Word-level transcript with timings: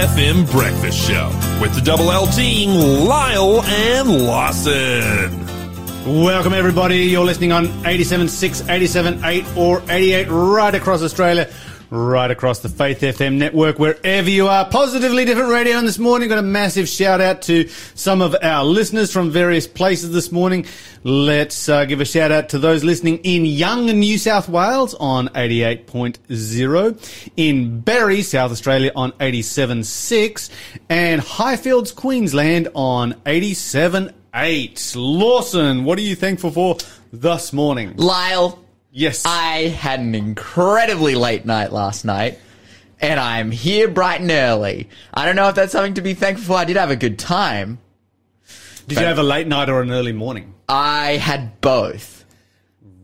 FM 0.00 0.50
breakfast 0.50 1.06
show 1.06 1.28
with 1.60 1.74
the 1.74 1.80
double 1.82 2.10
L 2.10 2.26
team, 2.26 2.70
Lyle 2.70 3.62
and 3.62 4.26
Lawson. 4.26 5.46
Welcome, 6.22 6.54
everybody. 6.54 7.00
You're 7.00 7.26
listening 7.26 7.52
on 7.52 7.66
87.6, 7.66 8.62
87.8, 8.62 9.56
or 9.58 9.82
88 9.90 10.28
right 10.30 10.74
across 10.74 11.02
Australia, 11.02 11.50
right 11.90 12.30
across 12.30 12.60
the 12.60 12.68
Faith 12.68 13.00
FM 13.00 13.36
network, 13.36 13.78
wherever 13.78 14.30
you 14.30 14.46
are. 14.46 14.68
Positively 14.68 15.24
Different 15.24 15.50
Radio 15.50 15.76
on 15.76 15.84
this 15.84 15.98
morning. 15.98 16.28
Got 16.28 16.38
a 16.38 16.42
massive 16.42 16.88
shout 16.88 17.20
out 17.20 17.42
to 17.42 17.68
some 17.94 18.22
of 18.22 18.36
our 18.42 18.64
listeners 18.64 19.12
from 19.12 19.30
various 19.30 19.66
places 19.66 20.12
this 20.12 20.30
morning. 20.30 20.66
Let's 21.02 21.68
uh, 21.68 21.84
give 21.86 22.00
a 22.00 22.04
shout 22.04 22.30
out 22.30 22.50
to 22.50 22.58
those 22.58 22.84
listening 22.84 23.18
in 23.18 23.44
Young, 23.44 23.86
New 23.86 24.18
South 24.18 24.48
Wales 24.48 24.94
on 24.94 25.28
88.0, 25.28 27.30
in 27.36 27.80
Berri, 27.80 28.22
South 28.22 28.52
Australia 28.52 28.92
on 28.94 29.12
87.6, 29.12 30.50
and 30.88 31.20
Highfields, 31.20 31.94
Queensland 31.94 32.68
on 32.74 33.14
87.8. 33.26 34.94
Lawson, 34.96 35.84
what 35.84 35.98
are 35.98 36.02
you 36.02 36.14
thankful 36.14 36.50
for 36.50 36.76
this 37.12 37.52
morning? 37.52 37.96
Lyle, 37.96 38.62
Yes. 38.92 39.24
I 39.24 39.68
had 39.68 40.00
an 40.00 40.14
incredibly 40.14 41.14
late 41.14 41.44
night 41.44 41.72
last 41.72 42.04
night, 42.04 42.38
and 43.00 43.20
I'm 43.20 43.50
here 43.50 43.88
bright 43.88 44.20
and 44.20 44.30
early. 44.30 44.88
I 45.14 45.26
don't 45.26 45.36
know 45.36 45.48
if 45.48 45.54
that's 45.54 45.72
something 45.72 45.94
to 45.94 46.02
be 46.02 46.14
thankful 46.14 46.54
for. 46.54 46.60
I 46.60 46.64
did 46.64 46.76
have 46.76 46.90
a 46.90 46.96
good 46.96 47.18
time. 47.18 47.78
Did 48.88 48.98
you 48.98 49.06
have 49.06 49.18
a 49.18 49.22
late 49.22 49.46
night 49.46 49.68
or 49.68 49.82
an 49.82 49.92
early 49.92 50.12
morning? 50.12 50.54
I 50.68 51.12
had 51.12 51.60
both. 51.60 52.24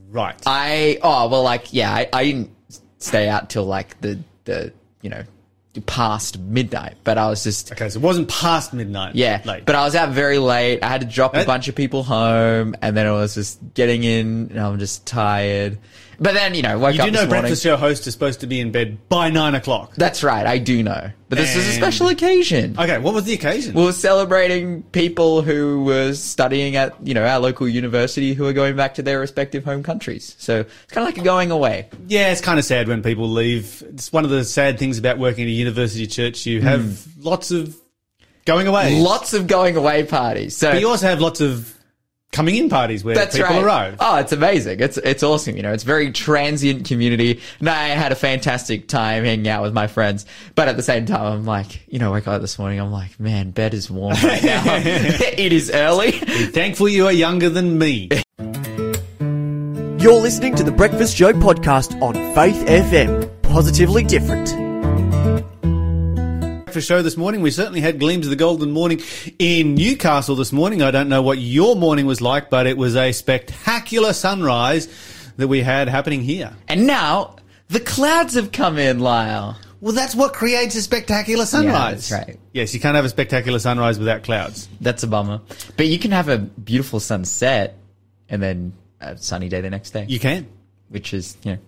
Right. 0.09 0.41
I 0.47 0.99
oh 1.03 1.29
well, 1.29 1.43
like 1.43 1.73
yeah, 1.73 1.93
I, 1.93 2.09
I 2.13 2.25
didn't 2.25 2.51
stay 2.99 3.29
out 3.29 3.51
till 3.51 3.65
like 3.65 4.01
the 4.01 4.19
the 4.45 4.73
you 5.03 5.11
know 5.11 5.23
past 5.85 6.39
midnight, 6.39 6.95
but 7.05 7.19
I 7.19 7.29
was 7.29 7.43
just 7.45 7.73
okay, 7.73 7.89
so 7.89 7.99
it 7.99 8.03
wasn't 8.03 8.29
past 8.29 8.73
midnight. 8.73 9.15
Yeah, 9.15 9.43
Late. 9.45 9.67
but 9.67 9.75
I 9.75 9.85
was 9.85 9.95
out 9.95 10.11
very 10.11 10.39
late. 10.39 10.83
I 10.83 10.89
had 10.89 11.01
to 11.03 11.07
drop 11.07 11.37
a 11.37 11.45
bunch 11.45 11.69
of 11.69 11.75
people 11.75 12.03
home, 12.03 12.75
and 12.81 12.97
then 12.97 13.07
I 13.07 13.13
was 13.13 13.35
just 13.35 13.59
getting 13.75 14.05
in, 14.05 14.49
and 14.51 14.61
I'm 14.61 14.79
just 14.79 15.07
tired. 15.07 15.79
But 16.19 16.35
then, 16.35 16.55
you 16.55 16.63
know, 16.63 16.79
woke 16.79 16.95
you 16.95 17.01
up 17.01 17.07
do 17.07 17.11
know 17.13 17.19
morning. 17.21 17.41
breakfast 17.43 17.63
show 17.63 17.77
host 17.77 18.07
is 18.07 18.15
supposed 18.15 18.41
to 18.41 18.47
be 18.47 18.61
in 18.61 18.73
bed 18.73 19.09
by 19.09 19.31
nine 19.31 19.55
o'clock. 19.55 19.95
That's 19.97 20.23
right, 20.23 20.47
I 20.47 20.59
do 20.59 20.83
know. 20.83 21.11
But 21.29 21.39
this 21.39 21.57
is 21.57 21.65
a 21.65 21.71
And- 21.71 21.77
special 21.77 22.09
occasion. 22.09 22.77
Okay, 22.79 22.99
what 22.99 23.13
was 23.15 23.25
the 23.25 23.35
occasion? 23.35 23.75
We 23.75 23.85
were 23.85 23.93
celebrating 23.93 24.83
people 24.85 25.43
who 25.43 25.85
were 25.85 26.15
studying 26.15 26.77
at, 26.77 26.95
you 27.03 27.15
know, 27.15 27.25
our 27.25 27.41
local 27.41 27.69
university 27.69 28.33
who 28.33 28.47
are 28.47 28.53
going 28.53 28.77
back 28.77 28.95
to 28.95 29.03
their 29.03 29.19
respective 29.19 29.65
home 29.65 29.83
countries. 29.83 30.37
So 30.39 30.61
it's 30.61 30.93
kind 30.93 31.07
of 31.07 31.15
like 31.15 31.19
a 31.19 31.25
going 31.25 31.51
away. 31.51 31.89
yeah, 32.07 32.33
it's 32.33 32.41
kind 32.41 32.59
of 32.59 32.65
sad 32.65 32.89
when 32.89 33.03
people 33.03 33.29
leave. 33.29 33.83
It's 33.89 34.13
one 34.13 34.25
of 34.25 34.31
the 34.31 34.45
sad 34.45 34.79
things 34.79 34.99
about 34.99 35.19
working 35.19 35.45
at 35.45 35.49
a 35.49 35.53
university 35.53 36.07
church. 36.07 36.47
You 36.47 36.63
have 36.63 36.83
hmm. 36.83 37.23
lots 37.23 37.51
of 37.51 37.77
going 38.47 38.67
away. 38.69 39.01
Lots 39.01 39.35
of 39.35 39.47
going 39.47 39.77
away 39.77 40.05
parties. 40.05 40.57
So 40.57 40.71
But 40.73 40.81
you 40.81 40.89
also 40.89 41.07
have 41.07 41.21
lots 41.21 41.41
of 41.41 41.76
coming 42.33 42.57
in 42.57 42.69
parties 42.69 43.03
where 43.05 43.15
That's 43.15 43.37
people 43.37 43.55
right. 43.55 43.65
arrive. 43.65 43.97
Oh, 44.01 44.17
it's 44.17 44.33
amazing. 44.33 44.81
It's 44.81 44.99
it's 44.99 45.23
awesome. 45.23 45.57
You 45.57 45.63
know, 45.63 45.73
it's 45.73 45.85
very 45.85 46.13
transient 46.13 46.87
community. 46.87 47.41
And 47.61 47.69
I 47.69 47.89
had 47.89 48.13
a 48.13 48.15
fantastic 48.15 48.89
time 48.89 49.25
hanging 49.25 49.49
out 49.49 49.63
with 49.63 49.73
my 49.73 49.87
friends. 49.87 50.27
But 50.55 50.69
at 50.69 50.77
the 50.77 50.83
same 50.83 51.07
time, 51.07 51.21
I'm 51.33 51.45
like, 51.47 51.87
you 51.89 51.99
know, 51.99 52.13
wake 52.13 52.29
up 52.29 52.41
this 52.41 52.59
morning, 52.59 52.81
I'm 52.81 52.93
like, 52.93 53.19
man, 53.19 53.51
bed 53.51 53.75
is 53.75 53.91
warm 53.91 54.15
right 54.23 54.43
now. 54.45 54.63
it 54.77 55.53
is 55.53 55.71
early. 55.71 56.13
Thankful 56.13 56.89
you 56.89 57.07
are 57.07 57.13
younger 57.13 57.49
than 57.49 57.79
me. 57.79 58.09
You're 59.99 60.21
listening 60.21 60.55
to 60.57 60.63
the 60.63 60.73
Breakfast 60.77 61.17
Show 61.17 61.33
podcast 61.33 62.01
on 62.01 62.15
Faith 62.35 62.65
FM. 62.67 63.43
Positively 63.43 64.05
different. 64.05 64.66
For 66.77 66.83
show 66.83 67.01
this 67.01 67.17
morning, 67.17 67.41
we 67.41 67.51
certainly 67.51 67.81
had 67.81 67.99
gleams 67.99 68.27
of 68.27 68.31
the 68.31 68.37
golden 68.37 68.71
morning 68.71 69.01
in 69.39 69.77
Newcastle 69.77 70.37
this 70.37 70.53
morning. 70.53 70.83
I 70.83 70.91
don't 70.91 71.09
know 71.09 71.23
what 71.23 71.39
your 71.39 71.75
morning 71.75 72.05
was 72.05 72.21
like, 72.21 72.51
but 72.51 72.67
it 72.67 72.77
was 72.77 72.97
a 72.97 73.13
spectacular 73.13 74.13
sunrise 74.13 74.87
that 75.39 75.49
we 75.49 75.63
had 75.63 75.89
happening 75.89 76.21
here. 76.21 76.53
And 76.69 76.87
now 76.87 77.37
the 77.69 77.81
clouds 77.81 78.35
have 78.35 78.53
come 78.53 78.77
in, 78.77 79.01
Lyle. 79.01 79.57
Well, 79.81 79.95
that's 79.95 80.15
what 80.15 80.35
creates 80.35 80.75
a 80.75 80.83
spectacular 80.83 81.47
sunrise. 81.47 82.11
that's 82.11 82.29
right. 82.29 82.39
Yes, 82.53 82.75
you 82.75 82.81
can't 82.81 82.95
have 82.95 83.07
a 83.07 83.09
spectacular 83.09 83.59
sunrise 83.59 83.99
without 83.99 84.23
clouds. 84.23 84.69
That's 84.83 85.03
a 85.03 85.07
bummer. 85.07 85.41
But 85.79 85.87
you 85.87 85.99
can 85.99 86.11
have 86.11 86.29
a 86.29 86.37
beautiful 86.37 87.01
sunset 87.01 87.79
and 88.29 88.43
then 88.43 88.75
a 89.01 89.17
sunny 89.17 89.49
day 89.49 89.63
the 89.63 89.71
next 89.71 89.93
day, 89.93 90.05
You 90.11 90.21
can. 90.21 90.47
which 90.91 91.15
is, 91.15 91.39
you 91.43 91.53
know, 91.53 91.59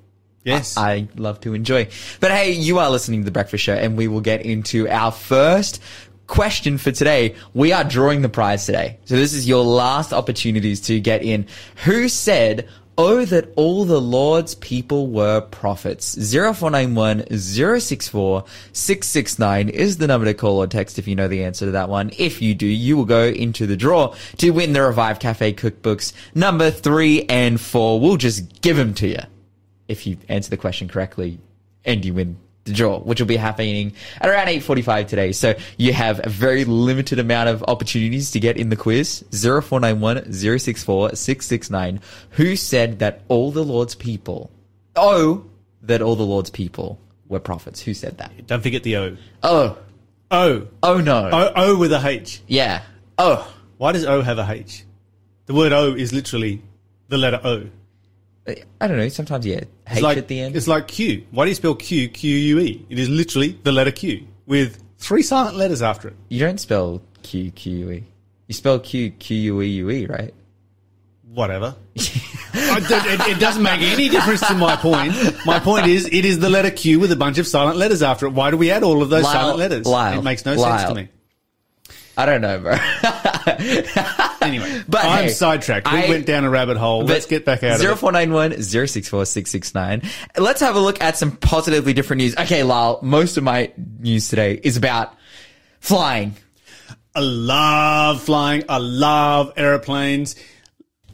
Yes. 0.49 0.77
I, 0.77 0.93
I 0.93 1.09
love 1.17 1.41
to 1.41 1.55
enjoy. 1.55 1.89
But 2.21 2.31
hey, 2.31 2.53
you 2.53 2.79
are 2.79 2.91
listening 2.91 3.21
to 3.21 3.25
The 3.25 3.31
Breakfast 3.31 3.65
Show, 3.65 3.75
and 3.75 3.97
we 3.97 4.09
will 4.09 4.21
get 4.21 4.43
into 4.43 4.89
our 4.89 5.13
first 5.13 5.83
question 6.27 6.79
for 6.79 6.93
today. 6.93 7.35
We 7.55 7.73
are 7.73 7.85
drawing 7.85 8.23
the 8.23 8.29
prize 8.29 8.67
today. 8.67 8.99
So 9.07 9.17
this 9.17 9.33
is 9.35 9.49
your 9.49 9.65
last 9.65 10.13
opportunities 10.13 10.81
to 10.83 11.01
get 11.01 11.23
in. 11.23 11.47
Who 11.85 12.09
said, 12.09 12.69
Oh, 13.01 13.25
that 13.27 13.53
all 13.55 13.85
the 13.85 14.01
Lord's 14.01 14.57
people 14.57 15.07
were 15.07 15.41
prophets. 15.41 16.17
0491 16.17 17.31
064 17.31 18.45
669 18.73 19.69
is 19.69 19.99
the 19.99 20.09
number 20.09 20.25
to 20.25 20.35
call 20.35 20.59
or 20.59 20.67
text 20.67 20.99
if 20.99 21.07
you 21.07 21.15
know 21.15 21.29
the 21.29 21.45
answer 21.45 21.67
to 21.67 21.71
that 21.71 21.89
one. 21.89 22.11
If 22.19 22.43
you 22.43 22.57
do, 22.57 22.67
you 22.67 22.97
will 22.97 23.05
go 23.05 23.27
into 23.27 23.69
the 23.69 23.77
draw 23.77 24.17
to 24.39 24.51
win 24.51 24.73
the 24.73 24.83
Revive 24.83 25.21
Cafe 25.21 25.53
cookbooks 25.53 26.13
number 26.35 26.73
three 26.73 27.23
and 27.29 27.61
four. 27.61 28.01
We'll 28.01 28.17
just 28.17 28.63
give 28.63 28.77
them 28.77 28.95
to 28.95 29.07
you 29.07 29.21
if 29.89 30.07
you 30.07 30.19
answer 30.29 30.51
the 30.51 30.57
question 30.57 30.89
correctly 30.89 31.39
and 31.85 32.05
you 32.05 32.15
win 32.15 32.37
the 32.69 32.75
draw, 32.75 33.01
which 33.01 33.21
will 33.21 33.27
be 33.27 33.37
happening 33.37 33.95
at 34.21 34.29
around 34.29 34.47
8.45 34.47 35.09
today. 35.09 35.33
So 35.33 35.55
you 35.77 35.93
have 35.93 36.25
a 36.25 36.29
very 36.29 36.65
limited 36.65 37.19
amount 37.19 37.49
of 37.49 37.65
opportunities 37.67 38.31
to 38.33 38.41
get 38.41 38.57
in 38.57 38.69
the 38.69 38.77
quiz. 38.77 39.25
0491 39.33 40.33
064 40.33 41.17
669. 41.17 42.01
Who 42.31 42.55
said 42.57 43.01
that 43.01 43.23
all 43.29 43.51
the 43.51 43.65
Lord's 43.65 43.95
people, 43.95 44.51
oh, 44.95 45.47
that 45.83 46.03
all 46.03 46.15
the 46.15 46.27
Lord's 46.27 46.51
people 46.51 47.01
were 47.27 47.41
prophets? 47.41 47.81
Who 47.83 47.95
said 47.95 48.19
that? 48.19 48.47
Don't 48.47 48.63
forget 48.63 48.83
the 48.83 48.97
O. 48.99 49.17
Oh, 49.43 49.79
O. 50.31 50.69
oh 50.83 51.01
no. 51.01 51.31
O, 51.33 51.53
o 51.57 51.79
with 51.79 51.93
a 51.93 52.07
H. 52.07 52.43
Yeah. 52.47 52.83
Oh. 53.17 53.53
Why 53.79 53.93
does 53.93 54.05
O 54.05 54.23
have 54.23 54.39
a 54.39 54.47
H? 54.51 54.85
The 55.47 55.55
word 55.55 55.73
O 55.73 55.95
is 55.95 56.13
literally 56.13 56.63
the 57.09 57.17
letter 57.17 57.41
O. 57.43 57.69
I 58.81 58.87
don't 58.89 58.97
know. 58.97 59.09
Sometimes, 59.09 59.47
yeah, 59.47 59.61
H 59.89 60.01
like, 60.01 60.19
at 60.19 60.29
the 60.29 60.41
end. 60.41 60.57
It's 60.57 60.69
like 60.69 60.89
Q. 60.89 61.27
Why 61.31 61.45
do 61.45 61.51
you 61.51 61.55
spell 61.55 61.75
Q, 61.75 62.09
Q 62.09 62.37
U 62.37 62.59
E? 62.61 62.87
It 62.89 62.99
is 62.99 63.09
literally 63.09 63.59
the 63.63 63.73
letter 63.73 63.91
Q 63.91 64.27
with 64.47 64.83
three 64.99 65.23
silent 65.23 65.57
letters 65.57 65.83
after 65.83 66.09
it. 66.09 66.17
You 66.29 66.41
don't 66.41 66.59
spell 66.59 67.03
Q 67.23 67.51
Q 67.51 67.77
U 67.77 67.91
E. 67.91 68.05
You 68.47 68.55
spell 68.55 68.79
Q 68.79 69.11
Q 69.11 69.37
U 69.37 69.63
E 69.63 69.67
U 69.67 69.91
E, 69.91 70.07
right? 70.07 70.35
Whatever. 71.33 71.75
It, 72.81 73.37
it 73.37 73.41
doesn't 73.41 73.63
make 73.63 73.81
any 73.83 74.09
difference 74.09 74.41
to 74.47 74.55
my 74.55 74.75
point. 74.77 75.13
My 75.45 75.59
point 75.59 75.87
is, 75.87 76.07
it 76.07 76.25
is 76.25 76.39
the 76.39 76.49
letter 76.49 76.71
Q 76.71 76.99
with 76.99 77.13
a 77.13 77.17
bunch 77.17 77.39
of 77.39 77.47
silent 77.47 77.77
letters 77.77 78.03
after 78.03 78.27
it. 78.27 78.31
Why 78.31 78.51
do 78.51 78.57
we 78.57 78.71
add 78.71 78.83
all 78.83 79.03
of 79.03 79.11
those 79.11 79.23
Lyle- 79.25 79.33
silent 79.33 79.59
letters? 79.59 79.87
Lyle, 79.87 80.19
it 80.19 80.23
makes 80.23 80.45
no 80.45 80.55
Lyle. 80.55 80.79
sense 80.79 80.89
to 80.89 80.95
me. 80.95 81.09
I 82.17 82.27
don't 82.27 82.41
know, 82.41 82.59
bro. 82.59 82.73
Anyway, 84.43 84.83
But 84.89 85.05
I'm 85.05 85.25
hey, 85.25 85.31
sidetracked. 85.31 85.91
We 85.91 85.99
I- 85.99 86.09
went 86.09 86.27
down 86.27 86.45
a 86.45 86.51
rabbit 86.51 86.77
hole. 86.77 87.05
Let's 87.05 87.27
get 87.27 87.45
back 87.45 87.63
out 87.63 87.81
of 87.81 87.87
it. 87.87 87.97
0491 87.97 88.63
064 88.63 89.27
669. 89.27 90.03
Let's 90.37 90.61
have 90.61 90.77
a 90.77 90.81
look 90.81 91.01
at 91.03 91.17
some 91.17 91.33
positively 91.37 91.93
different 91.93 92.19
news. 92.19 92.37
Okay, 92.37 92.63
Lyle, 92.63 93.01
most 93.03 93.37
of 93.37 93.45
my 93.45 93.73
news 93.77 94.29
today 94.29 94.61
is 94.63 94.77
about 94.77 95.15
flying. 95.81 96.35
I 97.15 97.21
love 97.21 98.23
flying. 98.23 98.65
I 98.69 98.79
love 98.79 99.53
aeroplanes. 99.57 100.37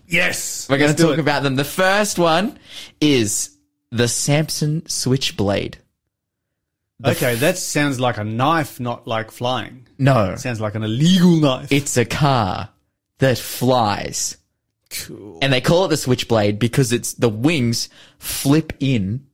Yes. 0.07 0.69
We're 0.69 0.79
going 0.79 0.95
to 0.95 1.03
talk 1.03 1.15
it. 1.15 1.19
about 1.21 1.43
them. 1.43 1.57
The 1.57 1.65
first 1.65 2.19
one 2.19 2.59
is 3.01 3.57
the 3.91 4.07
Samson 4.07 4.87
Switchblade. 4.87 5.79
Okay, 7.05 7.35
that 7.37 7.59
sounds 7.59 7.99
like 7.99 8.19
a 8.19 8.25
knife, 8.25 8.79
not 8.81 9.07
like 9.07 9.31
flying. 9.31 9.84
No, 9.99 10.35
Sounds 10.37 10.61
like 10.61 10.75
an 10.75 10.83
illegal 10.83 11.37
knife. 11.37 11.71
it's 11.73 11.97
a 11.97 12.05
car 12.05 12.71
that 13.19 13.39
flies. 13.39 14.37
cool. 14.91 15.39
And 15.43 15.53
they 15.53 15.61
call 15.61 15.85
it 15.85 15.89
the 15.89 15.97
Switchblade 15.97 16.59
because 16.59 16.93
it's 16.93 17.15
the 17.15 17.29
wings 17.29 17.89
flip 18.19 18.73
in 18.81 19.27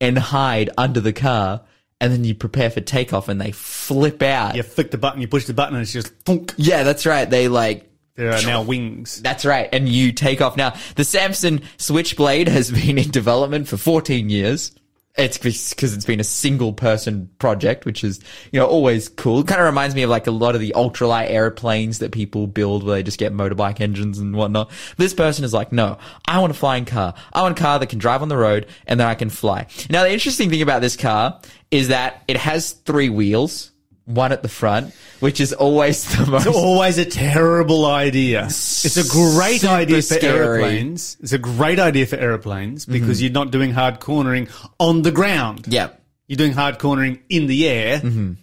and 0.00 0.18
hide 0.18 0.70
under 0.78 1.00
the 1.00 1.12
car. 1.12 1.62
And 2.00 2.12
then 2.12 2.24
you 2.24 2.34
prepare 2.34 2.70
for 2.70 2.80
takeoff 2.80 3.28
and 3.28 3.40
they 3.40 3.52
flip 3.52 4.22
out. 4.22 4.56
You 4.56 4.62
flick 4.62 4.90
the 4.90 4.96
button, 4.98 5.20
you 5.20 5.28
push 5.28 5.44
the 5.44 5.52
button, 5.54 5.74
and 5.74 5.82
it's 5.82 5.92
just 5.92 6.08
thunk. 6.24 6.54
Yeah, 6.56 6.82
that's 6.82 7.04
right. 7.04 7.28
They 7.28 7.48
like 7.48 7.90
There 8.14 8.32
are 8.32 8.42
now 8.42 8.62
wings. 8.62 9.20
That's 9.20 9.44
right. 9.44 9.68
And 9.70 9.86
you 9.88 10.12
take 10.12 10.40
off 10.40 10.56
now. 10.56 10.74
The 10.96 11.04
Samson 11.04 11.60
Switchblade 11.76 12.48
has 12.48 12.70
been 12.70 12.96
in 12.96 13.10
development 13.10 13.68
for 13.68 13.76
14 13.76 14.30
years. 14.30 14.72
It's 15.16 15.38
because 15.38 15.92
it's 15.92 16.04
been 16.04 16.20
a 16.20 16.24
single 16.24 16.72
person 16.72 17.28
project, 17.38 17.84
which 17.84 18.04
is, 18.04 18.20
you 18.52 18.60
know, 18.60 18.66
always 18.66 19.08
cool. 19.08 19.42
Kind 19.42 19.60
of 19.60 19.66
reminds 19.66 19.94
me 19.94 20.02
of 20.02 20.10
like 20.10 20.28
a 20.28 20.30
lot 20.30 20.54
of 20.54 20.60
the 20.60 20.72
ultralight 20.76 21.28
airplanes 21.30 21.98
that 21.98 22.12
people 22.12 22.46
build 22.46 22.84
where 22.84 22.94
they 22.94 23.02
just 23.02 23.18
get 23.18 23.32
motorbike 23.32 23.80
engines 23.80 24.18
and 24.18 24.36
whatnot. 24.36 24.70
This 24.98 25.12
person 25.12 25.44
is 25.44 25.52
like, 25.52 25.72
no, 25.72 25.98
I 26.26 26.38
want 26.38 26.52
a 26.52 26.54
flying 26.54 26.84
car. 26.84 27.14
I 27.32 27.42
want 27.42 27.58
a 27.58 27.60
car 27.60 27.80
that 27.80 27.88
can 27.88 27.98
drive 27.98 28.22
on 28.22 28.28
the 28.28 28.36
road 28.36 28.66
and 28.86 29.00
then 29.00 29.06
I 29.08 29.14
can 29.16 29.30
fly. 29.30 29.66
Now, 29.90 30.04
the 30.04 30.12
interesting 30.12 30.48
thing 30.48 30.62
about 30.62 30.80
this 30.80 30.96
car 30.96 31.40
is 31.70 31.88
that 31.88 32.22
it 32.28 32.36
has 32.36 32.72
three 32.72 33.08
wheels 33.08 33.69
one 34.14 34.32
at 34.32 34.42
the 34.42 34.48
front, 34.48 34.94
which 35.20 35.40
is 35.40 35.52
always 35.52 36.04
the 36.16 36.26
most. 36.30 36.46
It's 36.46 36.56
always 36.56 36.98
a 36.98 37.04
terrible 37.04 37.86
idea. 37.86 38.44
It's 38.46 38.96
a 38.96 39.08
great 39.08 39.64
idea 39.64 39.96
for 39.96 40.02
scary. 40.02 40.32
Mm-hmm. 40.38 40.42
aeroplanes. 40.42 41.16
It's 41.20 41.32
a 41.32 41.38
great 41.38 41.78
idea 41.78 42.06
for 42.06 42.16
aeroplanes 42.16 42.86
because 42.86 43.22
you're 43.22 43.32
not 43.32 43.50
doing 43.50 43.72
hard 43.72 44.00
cornering 44.00 44.48
on 44.78 45.02
the 45.02 45.12
ground. 45.12 45.66
yeah. 45.68 45.90
You're 46.26 46.36
doing 46.36 46.52
hard 46.52 46.78
cornering 46.78 47.18
in 47.28 47.46
the 47.48 47.66
air. 47.68 47.98
Mm-hmm. 47.98 48.34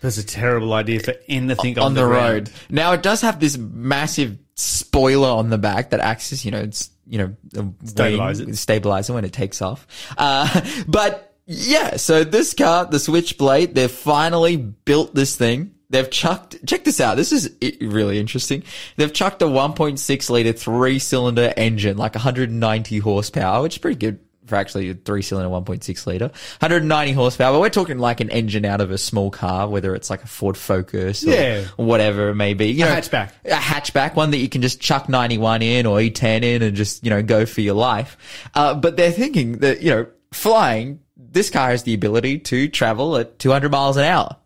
That's 0.00 0.18
a 0.18 0.24
terrible 0.26 0.72
idea 0.72 1.00
for 1.00 1.14
anything 1.28 1.78
on, 1.78 1.86
on 1.86 1.94
the, 1.94 2.06
ground. 2.06 2.48
road. 2.48 2.50
Now 2.70 2.92
it 2.92 3.02
does 3.02 3.22
have 3.22 3.40
this 3.40 3.56
massive 3.58 4.38
spoiler 4.54 5.28
on 5.28 5.50
the 5.50 5.58
back 5.58 5.90
that 5.90 5.98
acts 6.00 6.32
as, 6.32 6.44
you 6.44 6.52
know, 6.52 6.60
it's, 6.60 6.90
you 7.08 7.18
know, 7.18 7.36
a 7.56 7.86
Stabilize 7.88 8.40
wing- 8.40 8.50
it. 8.50 8.56
stabilizer 8.56 9.14
when 9.14 9.24
it 9.24 9.32
takes 9.32 9.60
off. 9.62 9.86
Uh, 10.16 10.60
but 10.88 11.25
yeah, 11.46 11.96
so 11.96 12.24
this 12.24 12.54
car, 12.54 12.86
the 12.86 12.98
Switchblade, 12.98 13.74
they've 13.74 13.90
finally 13.90 14.56
built 14.56 15.14
this 15.14 15.36
thing. 15.36 15.72
They've 15.88 16.10
chucked, 16.10 16.66
check 16.66 16.82
this 16.82 17.00
out. 17.00 17.16
This 17.16 17.30
is 17.30 17.52
really 17.80 18.18
interesting. 18.18 18.64
They've 18.96 19.12
chucked 19.12 19.40
a 19.42 19.44
1.6 19.44 20.30
liter 20.30 20.52
three 20.52 20.98
cylinder 20.98 21.52
engine, 21.56 21.96
like 21.96 22.14
190 22.16 22.98
horsepower, 22.98 23.62
which 23.62 23.74
is 23.74 23.78
pretty 23.78 23.98
good 23.98 24.18
for 24.46 24.56
actually 24.56 24.90
a 24.90 24.94
three 24.94 25.22
cylinder 25.22 25.48
1.6 25.48 26.06
liter. 26.06 26.26
190 26.58 27.12
horsepower, 27.12 27.52
but 27.52 27.60
we're 27.60 27.68
talking 27.68 27.98
like 27.98 28.20
an 28.20 28.30
engine 28.30 28.64
out 28.64 28.80
of 28.80 28.90
a 28.90 28.98
small 28.98 29.30
car, 29.30 29.68
whether 29.68 29.94
it's 29.94 30.10
like 30.10 30.24
a 30.24 30.26
Ford 30.26 30.56
Focus 30.56 31.24
or 31.24 31.30
Yeah. 31.30 31.64
whatever 31.76 32.30
it 32.30 32.34
may 32.34 32.54
be. 32.54 32.66
You 32.68 32.84
A 32.84 32.88
know, 32.88 32.94
hatchback. 32.96 33.30
A 33.44 33.50
hatchback, 33.50 34.16
one 34.16 34.32
that 34.32 34.38
you 34.38 34.48
can 34.48 34.62
just 34.62 34.80
chuck 34.80 35.08
91 35.08 35.62
in 35.62 35.86
or 35.86 35.98
E10 35.98 36.42
in 36.42 36.62
and 36.62 36.76
just, 36.76 37.04
you 37.04 37.10
know, 37.10 37.22
go 37.22 37.46
for 37.46 37.60
your 37.60 37.74
life. 37.74 38.16
Uh, 38.54 38.74
but 38.74 38.96
they're 38.96 39.12
thinking 39.12 39.58
that, 39.58 39.82
you 39.82 39.90
know, 39.90 40.06
flying, 40.32 40.98
this 41.16 41.50
car 41.50 41.70
has 41.70 41.82
the 41.84 41.94
ability 41.94 42.38
to 42.40 42.68
travel 42.68 43.16
at 43.16 43.38
200 43.38 43.70
miles 43.70 43.96
an 43.96 44.04
hour, 44.04 44.36